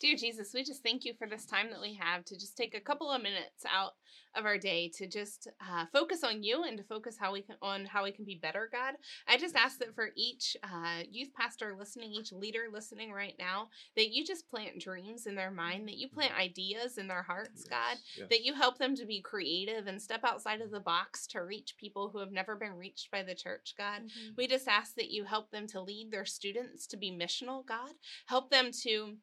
Dear 0.00 0.16
Jesus, 0.16 0.52
we 0.54 0.64
just 0.64 0.82
thank 0.82 1.04
you 1.04 1.12
for 1.12 1.26
this 1.28 1.44
time 1.44 1.68
that 1.70 1.80
we 1.80 1.92
have 2.00 2.24
to 2.24 2.34
just 2.34 2.56
take 2.56 2.74
a 2.74 2.80
couple 2.80 3.10
of 3.10 3.22
minutes 3.22 3.66
out 3.70 3.92
of 4.34 4.46
our 4.46 4.56
day 4.56 4.90
to 4.96 5.06
just 5.06 5.46
uh, 5.60 5.84
focus 5.92 6.24
on 6.24 6.42
you 6.42 6.62
and 6.64 6.78
to 6.78 6.84
focus 6.84 7.16
how 7.20 7.34
we 7.34 7.42
can 7.42 7.56
on 7.60 7.84
how 7.84 8.04
we 8.04 8.10
can 8.10 8.24
be 8.24 8.38
better, 8.40 8.70
God. 8.72 8.94
I 9.28 9.36
just 9.36 9.54
ask 9.56 9.78
that 9.80 9.94
for 9.94 10.08
each 10.16 10.56
uh, 10.62 11.02
youth 11.10 11.28
pastor 11.38 11.74
listening, 11.78 12.12
each 12.12 12.32
leader 12.32 12.68
listening 12.72 13.12
right 13.12 13.34
now, 13.38 13.68
that 13.94 14.08
you 14.10 14.24
just 14.24 14.48
plant 14.48 14.80
dreams 14.80 15.26
in 15.26 15.34
their 15.34 15.50
mind, 15.50 15.86
that 15.88 15.98
you 15.98 16.08
plant 16.08 16.32
ideas 16.34 16.96
in 16.96 17.06
their 17.06 17.22
hearts, 17.22 17.64
God, 17.64 17.98
Yes. 18.16 18.28
that 18.30 18.42
you 18.42 18.54
help 18.54 18.78
them 18.78 18.94
to 18.96 19.04
be 19.04 19.20
creative 19.20 19.86
and 19.86 20.00
step 20.00 20.20
outside 20.24 20.62
of 20.62 20.70
the 20.70 20.80
box 20.80 21.26
to 21.28 21.40
reach 21.40 21.74
people 21.76 22.08
who 22.08 22.20
have 22.20 22.32
never 22.32 22.56
been 22.56 22.72
reached 22.78 23.10
by 23.10 23.22
the 23.22 23.34
church, 23.34 23.74
God. 23.76 24.04
Mhm. 24.04 24.36
We 24.38 24.46
just 24.46 24.66
ask 24.66 24.94
that 24.94 25.10
you 25.10 25.24
help 25.24 25.50
them 25.50 25.66
to 25.68 25.80
lead 25.82 26.10
their 26.10 26.24
students 26.24 26.86
to 26.86 26.96
be 26.96 27.10
missional, 27.12 27.66
God. 27.66 27.92
Help 28.26 28.48
them 28.50 28.70
to 28.84 29.18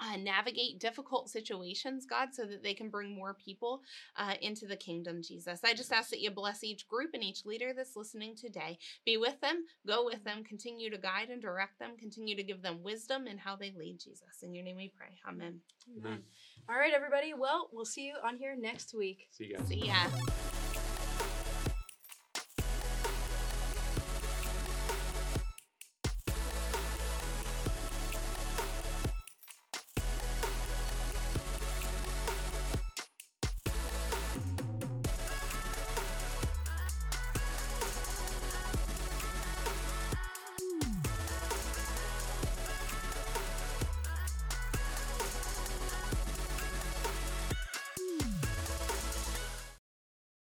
uh, 0.00 0.16
navigate 0.16 0.78
difficult 0.78 1.28
situations, 1.28 2.06
God, 2.06 2.28
so 2.32 2.44
that 2.46 2.62
they 2.62 2.74
can 2.74 2.88
bring 2.88 3.14
more 3.14 3.34
people 3.34 3.82
uh, 4.16 4.34
into 4.40 4.66
the 4.66 4.76
kingdom, 4.76 5.22
Jesus. 5.22 5.60
I 5.64 5.74
just 5.74 5.92
ask 5.92 6.10
that 6.10 6.20
you 6.20 6.30
bless 6.30 6.64
each 6.64 6.88
group 6.88 7.10
and 7.14 7.22
each 7.22 7.44
leader 7.44 7.72
that's 7.74 7.96
listening 7.96 8.34
today. 8.34 8.78
Be 9.04 9.16
with 9.16 9.40
them, 9.40 9.64
go 9.86 10.04
with 10.04 10.24
them, 10.24 10.44
continue 10.44 10.90
to 10.90 10.98
guide 10.98 11.28
and 11.30 11.42
direct 11.42 11.78
them, 11.78 11.90
continue 11.98 12.36
to 12.36 12.42
give 12.42 12.62
them 12.62 12.82
wisdom 12.82 13.26
in 13.26 13.38
how 13.38 13.56
they 13.56 13.72
lead, 13.76 13.98
Jesus. 14.00 14.42
In 14.42 14.54
your 14.54 14.64
name 14.64 14.76
we 14.76 14.92
pray. 14.96 15.18
Amen. 15.28 15.60
Amen. 15.98 16.22
All 16.68 16.76
right, 16.76 16.92
everybody. 16.94 17.34
Well, 17.34 17.68
we'll 17.72 17.84
see 17.84 18.06
you 18.06 18.14
on 18.24 18.36
here 18.36 18.56
next 18.56 18.94
week. 18.94 19.28
See 19.30 19.46
you 19.46 19.56
guys. 19.56 19.68
See 19.68 19.86
ya. 19.86 20.59